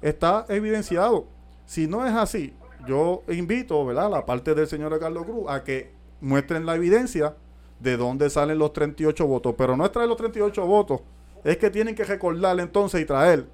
está 0.00 0.46
evidenciado. 0.48 1.26
Si 1.66 1.86
no 1.86 2.06
es 2.06 2.14
así, 2.14 2.54
yo 2.88 3.22
invito, 3.28 3.84
¿verdad?, 3.84 4.10
la 4.10 4.24
parte 4.24 4.54
del 4.54 4.66
señor 4.66 4.98
Carlos 4.98 5.26
Cruz 5.26 5.44
a 5.50 5.62
que 5.62 5.92
muestren 6.22 6.64
la 6.64 6.76
evidencia 6.76 7.36
de 7.80 7.98
dónde 7.98 8.30
salen 8.30 8.58
los 8.58 8.72
38 8.72 9.26
votos. 9.26 9.54
Pero 9.58 9.76
no 9.76 9.84
es 9.84 9.92
traer 9.92 10.08
los 10.08 10.16
38 10.16 10.64
votos, 10.64 11.02
es 11.44 11.56
que 11.56 11.70
tienen 11.70 11.94
que 11.94 12.04
recordar 12.04 12.58
entonces 12.60 13.00
y 13.00 13.04
traer. 13.04 13.46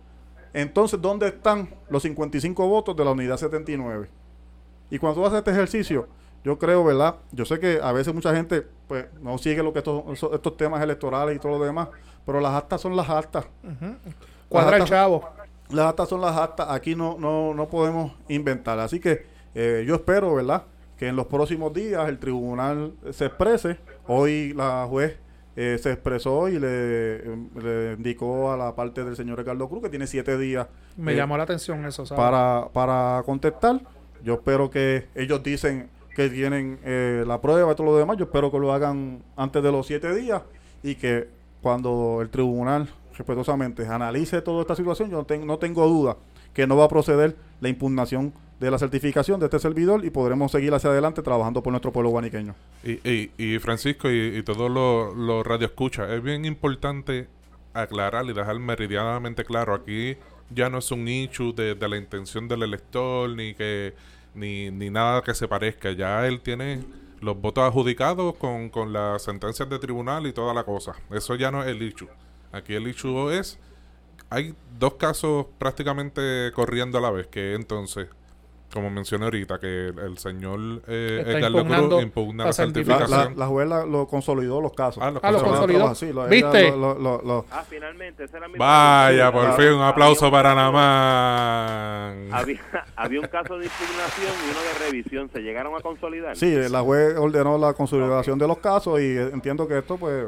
Entonces, 0.53 1.01
¿dónde 1.01 1.29
están 1.29 1.69
los 1.89 2.03
55 2.03 2.67
votos 2.67 2.97
de 2.97 3.05
la 3.05 3.13
unidad 3.13 3.37
79? 3.37 4.09
Y 4.91 4.99
cuando 4.99 5.21
tú 5.21 5.27
haces 5.27 5.39
este 5.39 5.51
ejercicio, 5.51 6.09
yo 6.45 6.59
creo, 6.59 6.85
¿verdad? 6.85 7.17
Yo 7.33 7.45
sé 7.45 7.59
que 7.59 7.81
a 7.83 7.93
veces 7.93 8.15
mucha 8.15 8.35
gente 8.35 8.67
pues 8.87 9.07
no 9.21 9.37
sigue 9.39 9.63
lo 9.63 9.73
que 9.73 9.81
estos, 9.81 10.23
estos 10.33 10.57
temas 10.57 10.83
electorales 10.83 11.37
y 11.37 11.39
todo 11.39 11.59
lo 11.59 11.65
demás, 11.65 11.89
pero 12.25 12.41
las 12.41 12.55
actas 12.55 12.81
son 12.81 12.97
las 12.97 13.09
actas. 13.11 13.47
Cuadra 14.49 14.79
el 14.79 14.85
chavo. 14.85 15.29
Las 15.71 15.87
actas 15.87 16.09
son 16.09 16.23
las 16.23 16.35
actas, 16.37 16.67
aquí 16.71 16.95
no, 16.95 17.17
no, 17.19 17.53
no 17.53 17.69
podemos 17.69 18.13
inventar. 18.29 18.79
Así 18.79 19.01
que 19.01 19.27
eh, 19.55 19.85
yo 19.87 19.97
espero, 19.97 20.35
¿verdad? 20.35 20.65
Que 20.97 21.09
en 21.09 21.17
los 21.17 21.27
próximos 21.27 21.75
días 21.75 22.09
el 22.09 22.19
tribunal 22.19 22.95
se 23.13 23.27
exprese. 23.27 23.79
Hoy 24.07 24.55
la 24.55 24.87
juez 24.89 25.19
eh, 25.61 25.77
se 25.77 25.91
expresó 25.91 26.49
y 26.49 26.57
le, 26.57 27.21
indicó 27.97 28.53
a 28.53 28.57
la 28.57 28.77
parte 28.77 29.03
del 29.03 29.17
señor 29.17 29.39
Ricardo 29.39 29.69
Cruz 29.69 29.83
que 29.83 29.89
tiene 29.89 30.07
siete 30.07 30.39
días. 30.39 30.69
Me 30.97 31.17
llamó 31.17 31.37
la 31.37 31.43
atención 31.43 31.85
eso, 31.85 32.07
¿sabes? 32.07 32.23
Para, 32.23 32.69
para 32.73 33.25
contestar. 33.27 33.81
Yo 34.23 34.35
espero 34.35 34.71
que 34.71 35.09
ellos 35.17 35.43
dicen 35.43 35.91
que 36.15 36.29
tienen 36.29 36.79
eh, 36.85 37.25
la 37.27 37.41
prueba 37.41 37.73
y 37.73 37.75
todo 37.75 37.89
lo 37.89 37.97
demás. 37.97 38.17
Yo 38.17 38.27
espero 38.27 38.53
que 38.53 38.59
lo 38.61 38.73
hagan 38.73 39.25
antes 39.35 39.61
de 39.61 39.73
los 39.73 39.85
siete 39.85 40.15
días 40.15 40.43
y 40.85 40.95
que 40.95 41.27
cuando 41.61 42.21
el 42.23 42.31
tribunal 42.31 42.89
respetuosamente 43.17 43.85
analice 43.85 44.41
toda 44.43 44.61
esta 44.61 44.77
situación, 44.77 45.11
yo 45.11 45.27
no, 45.29 45.45
no 45.45 45.59
tengo 45.59 45.89
duda 45.89 46.19
que 46.55 46.69
no 46.69 46.77
va 46.77 46.85
a 46.85 46.89
proceder 46.89 47.35
la 47.61 47.69
impugnación 47.69 48.33
de 48.61 48.71
la 48.71 48.79
certificación 48.79 49.39
de 49.39 49.47
este 49.47 49.59
servidor 49.59 50.05
y 50.05 50.11
podremos 50.11 50.51
seguir 50.51 50.75
hacia 50.75 50.91
adelante 50.91 51.23
trabajando 51.23 51.63
por 51.63 51.73
nuestro 51.73 51.93
pueblo 51.93 52.11
guaniqueño. 52.11 52.55
Y, 52.83 53.31
y, 53.37 53.59
Francisco 53.59 54.11
y, 54.11 54.43
todos 54.43 54.71
los, 54.71 55.17
los 55.17 55.47
radioescuchas, 55.47 56.11
es 56.11 56.23
bien 56.23 56.45
importante 56.45 57.29
aclarar 57.73 58.27
y 58.27 58.33
dejar 58.33 58.59
meridianamente 58.59 59.45
claro, 59.45 59.75
aquí 59.75 60.17
ya 60.51 60.69
no 60.71 60.79
es 60.79 60.91
un 60.91 61.07
issue 61.07 61.53
de, 61.53 61.75
de 61.75 61.89
la 61.89 61.97
intención 61.97 62.49
del 62.49 62.63
elector 62.63 63.31
ni 63.31 63.55
que 63.55 63.95
ni, 64.35 64.71
ni 64.71 64.91
nada 64.91 65.23
que 65.23 65.35
se 65.35 65.47
parezca. 65.47 65.93
Ya 65.93 66.27
él 66.27 66.41
tiene 66.41 66.85
los 67.21 67.41
votos 67.41 67.65
adjudicados 67.65 68.35
con, 68.37 68.71
con 68.71 68.93
las 68.93 69.23
sentencias 69.23 69.69
de 69.69 69.79
tribunal 69.79 70.27
y 70.27 70.33
toda 70.33 70.55
la 70.55 70.65
cosa. 70.65 70.95
Eso 71.11 71.35
ya 71.35 71.51
no 71.51 71.63
es 71.63 71.69
el 71.69 71.83
issue. 71.83 72.09
Aquí 72.53 72.75
el 72.75 72.89
issue 72.89 73.31
es... 73.31 73.59
Hay 74.31 74.55
dos 74.79 74.95
casos 74.95 75.47
prácticamente 75.59 76.53
corriendo 76.55 76.99
a 76.99 77.01
la 77.01 77.11
vez, 77.11 77.29
que 77.29 77.55
entonces 77.55 78.09
como 78.79 78.91
mencioné 78.91 79.25
ahorita, 79.25 79.59
que 79.59 79.89
el, 79.89 80.19
señor 80.19 80.83
eh, 80.87 81.41
Cruz 81.51 82.01
impugna 82.01 82.45
la, 82.45 82.53
certificación. 82.53 83.37
La, 83.37 83.47
juez 83.49 83.69
lo 83.69 84.07
consolidó 84.07 84.61
los 84.61 84.73
casos. 84.73 85.03
Ah, 85.03 85.11
lo 85.11 85.21
consolidó. 85.43 85.93
¿Viste? 86.29 86.73
ah, 87.51 87.65
finalmente, 87.69 88.23
esa 88.23 88.37
era 88.37 88.47
mi 88.47 88.57
Vaya, 88.57 89.33
por 89.33 89.57
fin, 89.57 89.73
un 89.73 89.83
aplauso 89.83 90.31
para 90.31 90.55
Namán. 90.55 92.29
Había, 92.33 92.61
había 92.97 93.21
un 93.21 93.27
caso 93.27 93.59
de 93.59 93.67
impugnación 93.67 94.33
y 94.47 94.51
uno 94.51 94.61
de 94.61 94.87
revisión. 94.87 95.31
¿Se 95.33 95.41
llegaron 95.41 95.75
a 95.75 95.81
consolidar? 95.81 96.37
Sí, 96.37 96.55
la 96.71 96.81
juez 96.83 97.17
ordenó 97.19 97.59
la 97.59 97.73
consolidación 97.73 98.39
de 98.39 98.47
los 98.47 98.59
casos 98.59 99.01
y 99.01 99.17
entiendo 99.17 99.67
que 99.67 99.79
esto, 99.79 99.97
pues, 99.97 100.27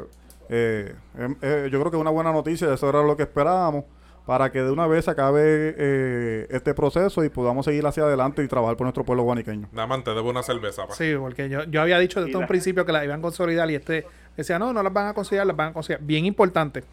eh, 0.49 0.93
em, 1.17 1.37
eh, 1.41 1.69
yo 1.71 1.79
creo 1.79 1.89
que 1.89 1.95
es 1.95 2.01
una 2.01 2.11
buena 2.11 2.33
noticia. 2.33 2.73
Eso 2.73 2.89
era 2.89 3.01
lo 3.01 3.15
que 3.15 3.23
esperábamos 3.23 3.85
para 4.25 4.51
que 4.51 4.61
de 4.61 4.71
una 4.71 4.87
vez 4.87 5.07
acabe 5.07 5.41
eh, 5.77 6.47
este 6.49 6.73
proceso 6.73 7.23
y 7.23 7.29
podamos 7.29 7.65
seguir 7.65 7.85
hacia 7.85 8.03
adelante 8.03 8.43
y 8.43 8.47
trabajar 8.47 8.77
por 8.77 8.85
nuestro 8.85 9.03
pueblo 9.03 9.23
guaniqueño. 9.23 9.67
Nada 9.71 9.87
más 9.87 10.03
te 10.03 10.13
debo 10.13 10.29
una 10.29 10.43
cerveza. 10.43 10.87
Pa. 10.87 10.93
Sí, 10.93 11.13
porque 11.19 11.49
yo, 11.49 11.63
yo 11.65 11.81
había 11.81 11.97
dicho 11.99 12.23
desde 12.23 12.37
un 12.37 12.47
principio 12.47 12.85
que 12.85 12.91
la 12.91 13.03
iban 13.03 13.19
a 13.19 13.21
consolidar 13.21 13.69
y 13.71 13.75
este 13.75 14.05
decía, 14.37 14.59
no, 14.59 14.73
no 14.73 14.83
las 14.83 14.93
van 14.93 15.07
a 15.07 15.13
consolidar, 15.13 15.47
las 15.47 15.55
van 15.55 15.69
a 15.69 15.73
consolidar. 15.73 16.05
Bien 16.05 16.25
importante, 16.25 16.83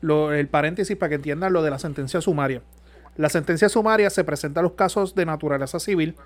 lo, 0.00 0.32
el 0.32 0.48
paréntesis 0.48 0.96
para 0.96 1.10
que 1.10 1.14
entiendan 1.16 1.52
lo 1.52 1.62
de 1.62 1.70
la 1.70 1.78
sentencia 1.78 2.20
sumaria. 2.20 2.62
La 3.16 3.28
sentencia 3.28 3.68
sumaria 3.68 4.08
se 4.08 4.24
presenta 4.24 4.60
a 4.60 4.62
los 4.62 4.72
casos 4.72 5.14
de 5.14 5.26
naturaleza 5.26 5.80
civil 5.80 6.16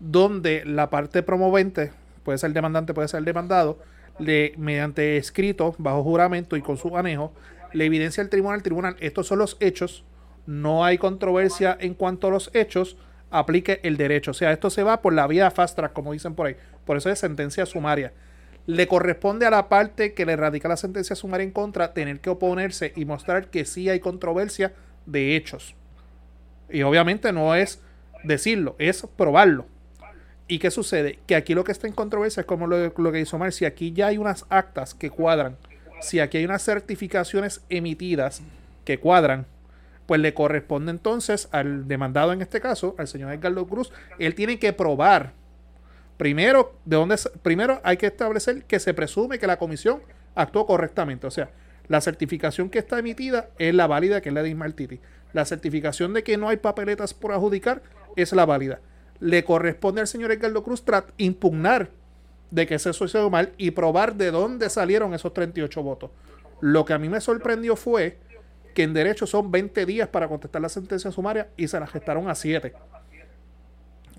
donde 0.00 0.64
la 0.64 0.90
parte 0.90 1.22
promovente, 1.22 1.92
puede 2.24 2.38
ser 2.38 2.48
el 2.48 2.54
demandante, 2.54 2.92
puede 2.92 3.08
ser 3.08 3.18
el 3.18 3.24
demandado, 3.24 3.78
le, 4.18 4.52
mediante 4.58 5.16
escrito, 5.16 5.74
bajo 5.78 6.02
juramento 6.02 6.56
y 6.56 6.62
con 6.62 6.76
su 6.76 6.90
manejo, 6.90 7.32
le 7.72 7.84
evidencia 7.84 8.22
al 8.22 8.28
tribunal, 8.28 8.56
el 8.56 8.62
tribunal, 8.62 8.96
estos 9.00 9.26
son 9.26 9.38
los 9.38 9.56
hechos, 9.60 10.04
no 10.46 10.84
hay 10.84 10.98
controversia 10.98 11.76
en 11.80 11.94
cuanto 11.94 12.28
a 12.28 12.30
los 12.30 12.50
hechos, 12.54 12.96
aplique 13.30 13.80
el 13.82 13.96
derecho. 13.96 14.32
O 14.32 14.34
sea, 14.34 14.52
esto 14.52 14.70
se 14.70 14.82
va 14.82 15.00
por 15.02 15.12
la 15.12 15.26
vía 15.26 15.50
fast 15.50 15.76
track, 15.76 15.92
como 15.92 16.12
dicen 16.12 16.34
por 16.34 16.46
ahí. 16.46 16.56
Por 16.84 16.96
eso 16.96 17.10
es 17.10 17.18
sentencia 17.18 17.66
sumaria. 17.66 18.12
Le 18.66 18.86
corresponde 18.86 19.46
a 19.46 19.50
la 19.50 19.68
parte 19.68 20.14
que 20.14 20.26
le 20.26 20.36
radica 20.36 20.68
la 20.68 20.76
sentencia 20.76 21.16
sumaria 21.16 21.44
en 21.44 21.50
contra 21.50 21.92
tener 21.94 22.20
que 22.20 22.30
oponerse 22.30 22.92
y 22.94 23.04
mostrar 23.04 23.48
que 23.48 23.64
sí 23.64 23.88
hay 23.88 24.00
controversia 24.00 24.72
de 25.06 25.34
hechos. 25.34 25.74
Y 26.70 26.82
obviamente 26.82 27.32
no 27.32 27.54
es 27.54 27.80
decirlo, 28.22 28.76
es 28.78 29.06
probarlo. 29.16 29.66
¿Y 30.46 30.58
qué 30.58 30.70
sucede? 30.70 31.18
Que 31.26 31.34
aquí 31.34 31.54
lo 31.54 31.64
que 31.64 31.72
está 31.72 31.86
en 31.86 31.94
controversia 31.94 32.42
es 32.42 32.46
como 32.46 32.66
lo, 32.66 32.92
lo 32.96 33.12
que 33.12 33.20
hizo 33.20 33.38
Mar. 33.38 33.52
Si 33.52 33.64
aquí 33.64 33.92
ya 33.92 34.08
hay 34.08 34.18
unas 34.18 34.44
actas 34.48 34.94
que 34.94 35.10
cuadran 35.10 35.56
si 36.02 36.20
aquí 36.20 36.38
hay 36.38 36.44
unas 36.44 36.62
certificaciones 36.62 37.62
emitidas 37.68 38.42
que 38.84 38.98
cuadran, 38.98 39.46
pues 40.06 40.20
le 40.20 40.34
corresponde 40.34 40.90
entonces 40.90 41.48
al 41.52 41.88
demandado 41.88 42.32
en 42.32 42.42
este 42.42 42.60
caso, 42.60 42.94
al 42.98 43.08
señor 43.08 43.32
Edgardo 43.32 43.66
Cruz, 43.66 43.92
él 44.18 44.34
tiene 44.34 44.58
que 44.58 44.72
probar 44.72 45.32
primero 46.16 46.74
de 46.84 46.96
dónde 46.96 47.16
primero 47.42 47.80
hay 47.84 47.96
que 47.96 48.06
establecer 48.06 48.64
que 48.64 48.78
se 48.78 48.94
presume 48.94 49.38
que 49.38 49.46
la 49.46 49.58
comisión 49.58 50.02
actuó 50.34 50.66
correctamente, 50.66 51.26
o 51.26 51.30
sea, 51.30 51.50
la 51.88 52.00
certificación 52.00 52.70
que 52.70 52.78
está 52.78 52.98
emitida 52.98 53.48
es 53.58 53.74
la 53.74 53.86
válida, 53.86 54.20
que 54.20 54.28
es 54.28 54.34
la 54.34 54.42
de 54.42 54.50
Ismael 54.50 54.74
Titi. 54.74 55.00
La 55.32 55.44
certificación 55.44 56.12
de 56.12 56.22
que 56.22 56.36
no 56.36 56.48
hay 56.48 56.58
papeletas 56.58 57.14
por 57.14 57.32
adjudicar 57.32 57.82
es 58.16 58.32
la 58.32 58.46
válida. 58.46 58.80
Le 59.20 59.44
corresponde 59.44 60.00
al 60.00 60.06
señor 60.06 60.30
Edgardo 60.32 60.62
Cruz 60.62 60.82
impugnar 61.16 61.90
de 62.52 62.66
que 62.66 62.78
se 62.78 62.92
sucedió 62.92 63.30
mal 63.30 63.52
y 63.56 63.70
probar 63.70 64.14
de 64.14 64.30
dónde 64.30 64.68
salieron 64.68 65.14
esos 65.14 65.32
38 65.32 65.82
votos. 65.82 66.10
Lo 66.60 66.84
que 66.84 66.92
a 66.92 66.98
mí 66.98 67.08
me 67.08 67.20
sorprendió 67.20 67.76
fue 67.76 68.18
que 68.74 68.82
en 68.82 68.92
derecho 68.92 69.26
son 69.26 69.50
20 69.50 69.86
días 69.86 70.08
para 70.08 70.28
contestar 70.28 70.60
la 70.60 70.68
sentencia 70.68 71.10
sumaria 71.10 71.48
y 71.56 71.66
se 71.66 71.80
la 71.80 71.86
gestaron 71.86 72.28
a 72.28 72.34
7. 72.34 72.74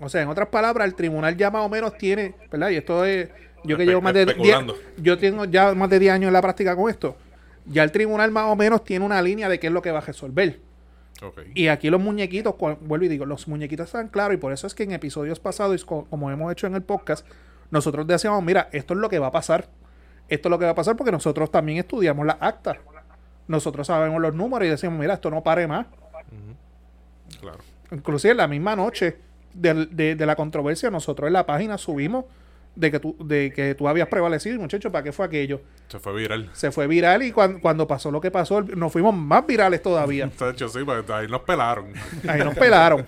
O 0.00 0.08
sea, 0.08 0.22
en 0.22 0.28
otras 0.28 0.48
palabras, 0.48 0.86
el 0.88 0.96
tribunal 0.96 1.36
ya 1.36 1.52
más 1.52 1.64
o 1.64 1.68
menos 1.68 1.96
tiene, 1.96 2.34
¿verdad? 2.50 2.70
Y 2.70 2.76
esto 2.76 3.04
es, 3.04 3.28
yo 3.62 3.76
que 3.76 3.86
llevo 3.86 4.00
más 4.00 4.12
de 4.12 4.26
10, 4.26 4.56
yo 4.98 5.16
tengo 5.16 5.44
ya 5.44 5.72
más 5.72 5.88
de 5.88 6.00
10 6.00 6.14
años 6.14 6.26
en 6.26 6.32
la 6.32 6.42
práctica 6.42 6.74
con 6.74 6.90
esto. 6.90 7.16
Ya 7.66 7.84
el 7.84 7.92
tribunal 7.92 8.32
más 8.32 8.46
o 8.50 8.56
menos 8.56 8.82
tiene 8.82 9.04
una 9.04 9.22
línea 9.22 9.48
de 9.48 9.60
qué 9.60 9.68
es 9.68 9.72
lo 9.72 9.80
que 9.80 9.92
va 9.92 9.98
a 9.98 10.02
resolver. 10.02 10.58
Y 11.54 11.68
aquí 11.68 11.88
los 11.88 12.00
muñequitos, 12.00 12.56
vuelvo 12.58 13.04
y 13.04 13.08
digo, 13.08 13.26
los 13.26 13.46
muñequitos 13.46 13.86
están 13.86 14.08
claros 14.08 14.34
y 14.34 14.38
por 14.38 14.52
eso 14.52 14.66
es 14.66 14.74
que 14.74 14.82
en 14.82 14.90
episodios 14.90 15.38
pasados, 15.38 15.84
como 15.84 16.30
hemos 16.32 16.50
hecho 16.50 16.66
en 16.66 16.74
el 16.74 16.82
podcast, 16.82 17.24
nosotros 17.70 18.06
decíamos, 18.06 18.42
mira, 18.42 18.68
esto 18.72 18.94
es 18.94 19.00
lo 19.00 19.08
que 19.08 19.18
va 19.18 19.28
a 19.28 19.32
pasar. 19.32 19.68
Esto 20.28 20.48
es 20.48 20.50
lo 20.50 20.58
que 20.58 20.64
va 20.64 20.72
a 20.72 20.74
pasar 20.74 20.96
porque 20.96 21.12
nosotros 21.12 21.50
también 21.50 21.78
estudiamos 21.78 22.26
las 22.26 22.36
actas. 22.40 22.78
Nosotros 23.46 23.86
sabemos 23.86 24.20
los 24.22 24.34
números 24.34 24.66
y 24.66 24.70
decimos, 24.70 24.98
mira, 24.98 25.14
esto 25.14 25.30
no 25.30 25.42
pare 25.42 25.66
más. 25.66 25.86
Claro. 27.40 27.58
Inclusive 27.90 28.34
la 28.34 28.48
misma 28.48 28.74
noche 28.74 29.18
de, 29.52 30.16
la 30.18 30.36
controversia, 30.36 30.90
nosotros 30.90 31.26
en 31.26 31.34
la 31.34 31.46
página 31.46 31.78
subimos 31.78 32.24
de 32.74 32.90
que 32.90 32.98
tú, 32.98 33.16
de 33.20 33.52
que 33.52 33.74
tú 33.74 33.86
habías 33.86 34.08
prevalecido, 34.08 34.58
muchachos, 34.58 34.90
¿para 34.90 35.04
qué 35.04 35.12
fue 35.12 35.26
aquello? 35.26 35.60
Se 35.88 36.00
fue 36.00 36.12
viral. 36.14 36.50
Se 36.54 36.72
fue 36.72 36.86
viral 36.86 37.22
y 37.22 37.32
cuando, 37.32 37.86
pasó 37.86 38.10
lo 38.10 38.20
que 38.20 38.30
pasó, 38.30 38.62
nos 38.62 38.92
fuimos 38.92 39.14
más 39.14 39.46
virales 39.46 39.82
todavía. 39.82 40.30
sí, 40.38 40.78
ahí 41.12 41.28
nos 41.28 41.42
pelaron. 41.42 41.92
Ahí 42.26 42.42
nos 42.42 42.54
pelaron. 42.56 43.06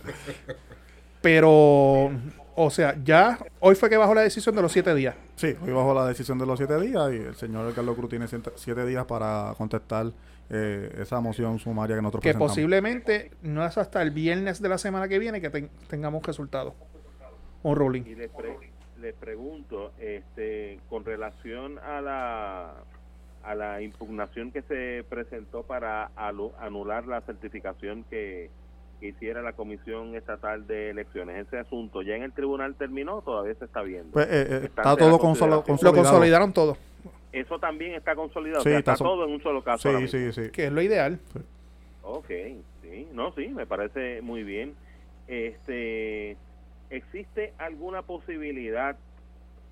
Pero 1.20 2.12
o 2.56 2.70
sea, 2.70 2.96
ya 3.04 3.38
hoy 3.60 3.74
fue 3.74 3.90
que 3.90 3.96
bajó 3.96 4.14
la 4.14 4.22
decisión 4.22 4.56
de 4.56 4.62
los 4.62 4.72
siete 4.72 4.94
días. 4.94 5.14
Sí, 5.36 5.54
hoy 5.62 5.72
bajó 5.72 5.94
la 5.94 6.06
decisión 6.06 6.38
de 6.38 6.46
los 6.46 6.58
siete 6.58 6.80
días 6.80 7.12
y 7.12 7.16
el 7.16 7.36
señor 7.36 7.72
Carlos 7.74 7.94
Cruz 7.96 8.10
tiene 8.10 8.26
siete 8.28 8.86
días 8.86 9.04
para 9.04 9.54
contestar 9.58 10.06
eh, 10.48 10.90
esa 10.98 11.20
moción 11.20 11.58
sumaria 11.58 11.96
que 11.96 12.02
nosotros 12.02 12.22
Que 12.22 12.34
posiblemente 12.34 13.30
no 13.42 13.64
es 13.64 13.76
hasta 13.76 14.00
el 14.00 14.10
viernes 14.10 14.62
de 14.62 14.68
la 14.68 14.78
semana 14.78 15.06
que 15.06 15.18
viene 15.18 15.40
que 15.40 15.68
tengamos 15.88 16.24
resultados. 16.24 16.74
Un 17.62 17.76
ruling. 17.76 18.02
Y 18.06 18.14
les, 18.14 19.14
pregunto, 19.14 19.92
este, 19.98 20.80
con 20.88 21.04
relación 21.04 21.78
a 21.78 22.00
la 22.00 22.74
a 23.42 23.54
la 23.54 23.80
impugnación 23.80 24.50
que 24.50 24.62
se 24.62 25.04
presentó 25.08 25.62
para 25.62 26.10
anular 26.16 27.06
la 27.06 27.20
certificación 27.20 28.04
que 28.10 28.50
que 29.00 29.08
hiciera 29.08 29.42
la 29.42 29.52
Comisión 29.52 30.14
Estatal 30.14 30.66
de 30.66 30.90
Elecciones. 30.90 31.46
Ese 31.46 31.58
asunto 31.58 32.02
ya 32.02 32.16
en 32.16 32.22
el 32.22 32.32
tribunal 32.32 32.74
terminó, 32.74 33.22
todavía 33.22 33.54
se 33.54 33.64
está 33.64 33.82
viendo. 33.82 34.12
Pues, 34.12 34.26
eh, 34.26 34.46
eh, 34.48 34.60
está, 34.64 34.96
todo 34.96 35.18
consolidado. 35.18 35.64
Lo 35.82 35.92
consolidaron 35.92 36.52
todo. 36.52 36.76
Eso 37.32 37.58
también 37.58 37.94
está 37.94 38.14
consolidado. 38.14 38.64
está, 38.64 38.96
todo 38.96 39.24
en 39.24 39.32
un 39.32 39.42
solo 39.42 39.62
caso. 39.62 39.98
Sí, 39.98 40.08
sí, 40.08 40.32
sí. 40.32 40.50
Que 40.50 40.66
es 40.66 40.72
lo 40.72 40.80
ideal. 40.80 41.18
Ok, 42.02 42.28
sí. 42.82 43.08
No, 43.12 43.32
sí, 43.32 43.48
me 43.48 43.66
parece 43.66 44.22
muy 44.22 44.42
bien. 44.42 44.74
Este, 45.28 46.36
¿Existe 46.88 47.52
alguna 47.58 48.02
posibilidad 48.02 48.96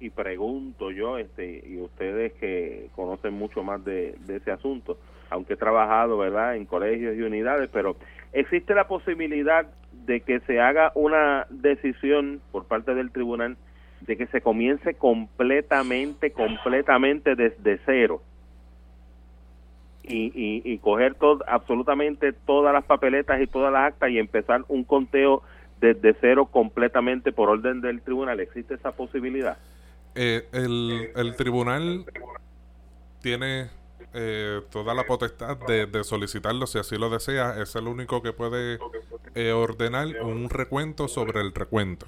y 0.00 0.10
pregunto 0.10 0.90
yo, 0.90 1.16
este, 1.16 1.62
y 1.66 1.80
ustedes 1.80 2.32
que 2.34 2.90
conocen 2.94 3.34
mucho 3.34 3.62
más 3.62 3.84
de, 3.84 4.16
de, 4.26 4.36
ese 4.36 4.50
asunto, 4.50 4.98
aunque 5.30 5.54
he 5.54 5.56
trabajado, 5.56 6.18
¿verdad?, 6.18 6.56
en 6.56 6.66
colegios 6.66 7.16
y 7.16 7.22
unidades, 7.22 7.70
pero 7.72 7.96
existe 8.34 8.74
la 8.74 8.86
posibilidad 8.86 9.66
de 10.06 10.20
que 10.20 10.40
se 10.40 10.60
haga 10.60 10.92
una 10.94 11.46
decisión 11.48 12.40
por 12.52 12.66
parte 12.66 12.94
del 12.94 13.10
tribunal 13.10 13.56
de 14.02 14.16
que 14.18 14.26
se 14.26 14.42
comience 14.42 14.94
completamente, 14.94 16.30
completamente 16.32 17.34
desde 17.36 17.80
cero. 17.86 18.22
Y, 20.02 20.26
y, 20.34 20.62
y 20.70 20.78
coger 20.78 21.14
todo, 21.14 21.42
absolutamente 21.48 22.34
todas 22.34 22.74
las 22.74 22.84
papeletas 22.84 23.40
y 23.40 23.46
todas 23.46 23.72
las 23.72 23.86
actas 23.92 24.10
y 24.10 24.18
empezar 24.18 24.62
un 24.68 24.84
conteo 24.84 25.42
desde 25.80 26.14
cero 26.20 26.44
completamente 26.44 27.32
por 27.32 27.48
orden 27.48 27.80
del 27.80 28.02
tribunal. 28.02 28.40
¿Existe 28.40 28.74
esa 28.74 28.92
posibilidad? 28.92 29.56
Eh, 30.14 30.46
el, 30.52 31.08
el 31.16 31.36
tribunal 31.36 32.04
tiene 33.22 33.70
eh, 34.16 34.62
toda 34.70 34.94
la 34.94 35.04
potestad 35.06 35.56
de, 35.56 36.04
solicitarlo 36.04 36.68
si 36.68 36.78
así 36.78 36.96
lo 36.96 37.10
desea. 37.10 37.60
Es 37.60 37.74
el 37.74 37.88
único 37.88 38.22
que 38.22 38.32
puede 38.32 38.78
eh, 39.34 39.50
ordenar 39.50 40.06
un 40.22 40.48
recuento 40.50 41.08
sobre 41.08 41.40
el 41.40 41.52
recuento. 41.52 42.06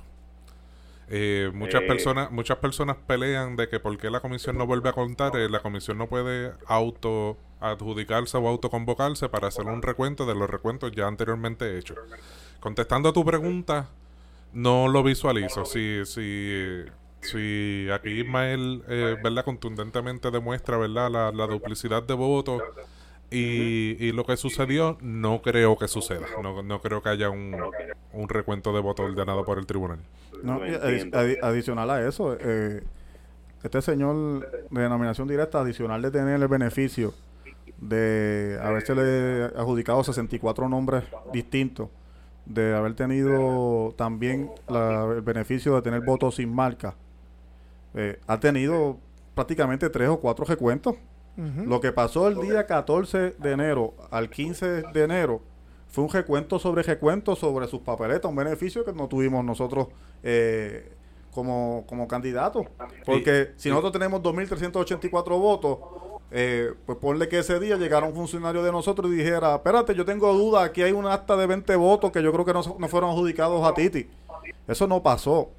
Eh, 1.08 1.50
muchas 1.54 1.82
personas 1.82 2.32
muchas 2.32 2.58
personas 2.58 2.96
pelean 3.06 3.54
de 3.54 3.68
que 3.68 3.78
porque 3.78 4.10
la 4.10 4.18
comisión 4.18 4.58
no 4.58 4.66
vuelve 4.66 4.88
a 4.88 4.92
contar, 4.92 5.36
la 5.36 5.60
comisión 5.60 5.98
no 5.98 6.08
puede 6.08 6.52
auto 6.66 7.36
adjudicarse 7.60 8.36
o 8.36 8.48
autoconvocarse 8.48 9.28
para 9.28 9.48
hacer 9.48 9.66
un 9.66 9.82
recuento 9.82 10.26
de 10.26 10.34
los 10.34 10.48
recuentos 10.48 10.92
ya 10.92 11.06
anteriormente 11.08 11.78
hechos. 11.78 11.98
Contestando 12.60 13.08
a 13.08 13.12
tu 13.12 13.24
pregunta, 13.24 13.88
no 14.52 14.88
lo 14.88 15.02
visualizo. 15.02 15.64
Si, 15.64 16.04
si 16.04 16.84
si 17.30 17.88
aquí 17.92 18.20
Ismael, 18.20 18.82
eh, 18.88 19.16
¿verdad? 19.22 19.44
Contundentemente 19.44 20.30
demuestra, 20.30 20.76
¿verdad? 20.76 21.32
La, 21.32 21.46
duplicidad 21.46 22.02
de 22.02 22.14
votos 22.14 22.62
y, 23.30 24.12
lo 24.12 24.24
que 24.24 24.36
sucedió, 24.36 24.98
no 25.00 25.42
creo 25.42 25.76
que 25.76 25.88
suceda. 25.88 26.26
No, 26.42 26.62
no 26.62 26.80
creo 26.80 27.02
que 27.02 27.08
haya 27.08 27.30
un, 27.30 27.56
un 28.12 28.28
recuento 28.28 28.72
de 28.72 28.80
votos 28.80 29.10
ordenado 29.10 29.44
por 29.44 29.58
el 29.58 29.66
tribunal. 29.66 29.98
No, 30.42 30.60
adicional 31.42 31.90
a 31.90 32.06
eso, 32.06 32.36
eh, 32.40 32.82
este 33.62 33.82
señor 33.82 34.48
de 34.70 34.80
denominación 34.80 35.28
directa, 35.28 35.60
adicional 35.60 36.02
de 36.02 36.10
tener 36.10 36.40
el 36.40 36.48
beneficio 36.48 37.14
de 37.78 38.58
haberse 38.62 38.92
adjudicado 39.56 40.02
64 40.02 40.68
nombres 40.68 41.04
distintos, 41.32 41.88
de 42.46 42.74
haber 42.74 42.94
tenido 42.94 43.92
también 43.96 44.50
el 44.68 45.20
beneficio 45.22 45.74
de 45.74 45.82
tener 45.82 46.00
votos 46.02 46.36
sin 46.36 46.54
marca, 46.54 46.94
eh, 47.96 48.20
ha 48.26 48.38
tenido 48.38 48.98
prácticamente 49.34 49.90
tres 49.90 50.08
o 50.08 50.20
cuatro 50.20 50.44
recuentos. 50.44 50.94
Lo 51.66 51.82
que 51.82 51.92
pasó 51.92 52.28
el 52.28 52.40
día 52.40 52.64
14 52.64 53.32
de 53.32 53.52
enero 53.52 53.92
al 54.10 54.30
15 54.30 54.84
de 54.90 55.02
enero 55.02 55.42
fue 55.86 56.04
un 56.04 56.10
recuento 56.10 56.58
sobre 56.58 56.82
recuento 56.82 57.36
sobre 57.36 57.66
sus 57.66 57.80
papeletas, 57.80 58.30
un 58.30 58.36
beneficio 58.36 58.86
que 58.86 58.92
no 58.94 59.06
tuvimos 59.06 59.44
nosotros 59.44 59.88
eh, 60.22 60.92
como, 61.30 61.84
como 61.86 62.08
candidatos. 62.08 62.66
Porque 63.04 63.52
si 63.56 63.68
nosotros 63.68 63.92
tenemos 63.92 64.22
2.384 64.22 65.38
votos, 65.38 65.78
eh, 66.30 66.72
pues 66.86 66.96
ponle 66.96 67.28
que 67.28 67.40
ese 67.40 67.60
día 67.60 67.76
llegara 67.76 68.06
un 68.06 68.14
funcionario 68.14 68.62
de 68.62 68.72
nosotros 68.72 69.12
y 69.12 69.16
dijera, 69.16 69.56
espérate, 69.56 69.94
yo 69.94 70.06
tengo 70.06 70.32
duda, 70.32 70.64
aquí 70.64 70.82
hay 70.82 70.92
un 70.92 71.06
acta 71.06 71.36
de 71.36 71.46
20 71.46 71.76
votos 71.76 72.12
que 72.12 72.22
yo 72.22 72.32
creo 72.32 72.46
que 72.46 72.54
no, 72.54 72.62
no 72.78 72.88
fueron 72.88 73.10
adjudicados 73.10 73.62
a 73.66 73.74
Titi. 73.74 74.08
Eso 74.66 74.86
no 74.86 75.02
pasó. 75.02 75.50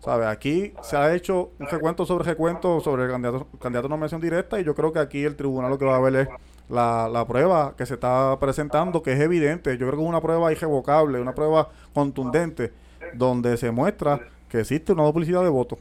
¿Sabe? 0.00 0.26
Aquí 0.26 0.72
se 0.82 0.96
ha 0.96 1.14
hecho 1.14 1.50
un 1.58 1.66
recuento 1.66 2.06
sobre 2.06 2.24
recuento 2.24 2.80
sobre 2.80 3.04
el 3.04 3.10
candidato, 3.10 3.46
candidato 3.60 3.86
a 3.86 3.90
nominación 3.90 4.20
directa 4.20 4.60
y 4.60 4.64
yo 4.64 4.74
creo 4.74 4.92
que 4.92 5.00
aquí 5.00 5.24
el 5.24 5.36
tribunal 5.36 5.70
lo 5.70 5.78
que 5.78 5.84
va 5.84 5.96
a 5.96 6.00
ver 6.00 6.14
es 6.16 6.28
la, 6.68 7.08
la 7.08 7.26
prueba 7.26 7.74
que 7.76 7.86
se 7.86 7.94
está 7.94 8.36
presentando, 8.38 9.02
que 9.02 9.12
es 9.12 9.20
evidente. 9.20 9.72
Yo 9.72 9.86
creo 9.86 9.98
que 9.98 10.02
es 10.02 10.08
una 10.08 10.20
prueba 10.20 10.52
irrevocable, 10.52 11.20
una 11.20 11.34
prueba 11.34 11.70
contundente, 11.92 12.72
donde 13.14 13.56
se 13.56 13.70
muestra 13.70 14.20
que 14.48 14.60
existe 14.60 14.92
una 14.92 15.04
duplicidad 15.04 15.42
de 15.42 15.48
votos. 15.48 15.78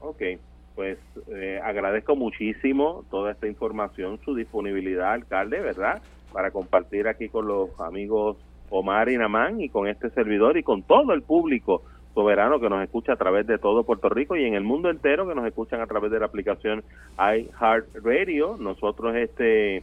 Ok, 0.00 0.22
pues 0.74 0.98
eh, 1.28 1.60
agradezco 1.62 2.16
muchísimo 2.16 3.04
toda 3.10 3.32
esta 3.32 3.46
información, 3.46 4.18
su 4.24 4.34
disponibilidad, 4.34 5.12
alcalde, 5.12 5.60
¿verdad? 5.60 6.02
Para 6.32 6.50
compartir 6.50 7.08
aquí 7.08 7.28
con 7.28 7.46
los 7.46 7.78
amigos 7.80 8.36
Omar 8.70 9.08
y 9.10 9.18
Namán 9.18 9.60
y 9.60 9.68
con 9.68 9.86
este 9.86 10.10
servidor 10.10 10.56
y 10.56 10.62
con 10.62 10.82
todo 10.82 11.12
el 11.12 11.22
público 11.22 11.82
soberano 12.14 12.60
que 12.60 12.68
nos 12.68 12.82
escucha 12.82 13.14
a 13.14 13.16
través 13.16 13.46
de 13.46 13.58
todo 13.58 13.84
Puerto 13.84 14.08
Rico 14.08 14.36
y 14.36 14.44
en 14.44 14.54
el 14.54 14.64
mundo 14.64 14.90
entero 14.90 15.28
que 15.28 15.34
nos 15.34 15.46
escuchan 15.46 15.80
a 15.80 15.86
través 15.86 16.10
de 16.10 16.20
la 16.20 16.26
aplicación 16.26 16.84
iHeartRadio. 17.18 18.56
Nosotros 18.58 19.16
este 19.16 19.82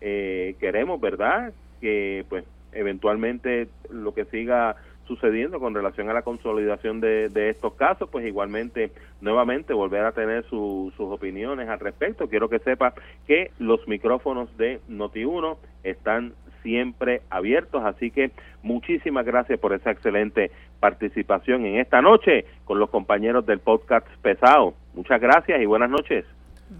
eh, 0.00 0.54
queremos, 0.58 1.00
¿verdad? 1.00 1.52
Que 1.80 2.24
pues 2.28 2.44
eventualmente 2.72 3.68
lo 3.90 4.14
que 4.14 4.24
siga 4.26 4.76
sucediendo 5.10 5.58
con 5.58 5.74
relación 5.74 6.08
a 6.08 6.12
la 6.12 6.22
consolidación 6.22 7.00
de, 7.00 7.50
estos 7.50 7.74
casos, 7.74 8.08
pues 8.10 8.24
igualmente 8.24 8.92
nuevamente 9.20 9.72
volver 9.72 10.04
a 10.04 10.12
tener 10.12 10.44
sus 10.44 10.94
opiniones 11.00 11.68
al 11.68 11.80
respecto. 11.80 12.28
Quiero 12.28 12.48
que 12.48 12.60
sepa 12.60 12.94
que 13.26 13.50
los 13.58 13.88
micrófonos 13.88 14.56
de 14.56 14.80
Noti1 14.88 15.56
están 15.82 16.34
siempre 16.62 17.22
abiertos, 17.30 17.84
así 17.84 18.10
que 18.10 18.30
muchísimas 18.62 19.24
gracias 19.24 19.58
por 19.58 19.72
esa 19.72 19.90
excelente 19.90 20.50
participación 20.80 21.64
en 21.66 21.78
esta 21.78 22.00
noche 22.02 22.44
con 22.64 22.78
los 22.78 22.90
compañeros 22.90 23.46
del 23.46 23.58
podcast 23.58 24.06
Pesado. 24.22 24.74
Muchas 24.94 25.20
gracias 25.20 25.60
y 25.60 25.66
buenas 25.66 25.90
noches. 25.90 26.24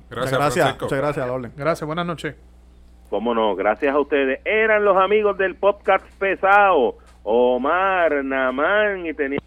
Gracias, 0.09 0.39
gracias. 0.39 0.81
Muchas 0.81 0.99
gracias, 0.99 1.57
Gracias, 1.57 1.87
buenas 1.87 2.07
noches. 2.07 2.37
Cómo 3.09 3.35
no, 3.35 3.57
gracias 3.57 3.95
a 3.95 3.99
ustedes. 3.99 4.41
Eran 4.45 4.85
los 4.85 4.97
amigos 4.97 5.37
del 5.37 5.57
podcast 5.57 6.05
Pesado, 6.19 6.97
Omar, 7.25 8.25
Namán 8.25 9.05
y 9.07 9.15
tenía 9.15 9.41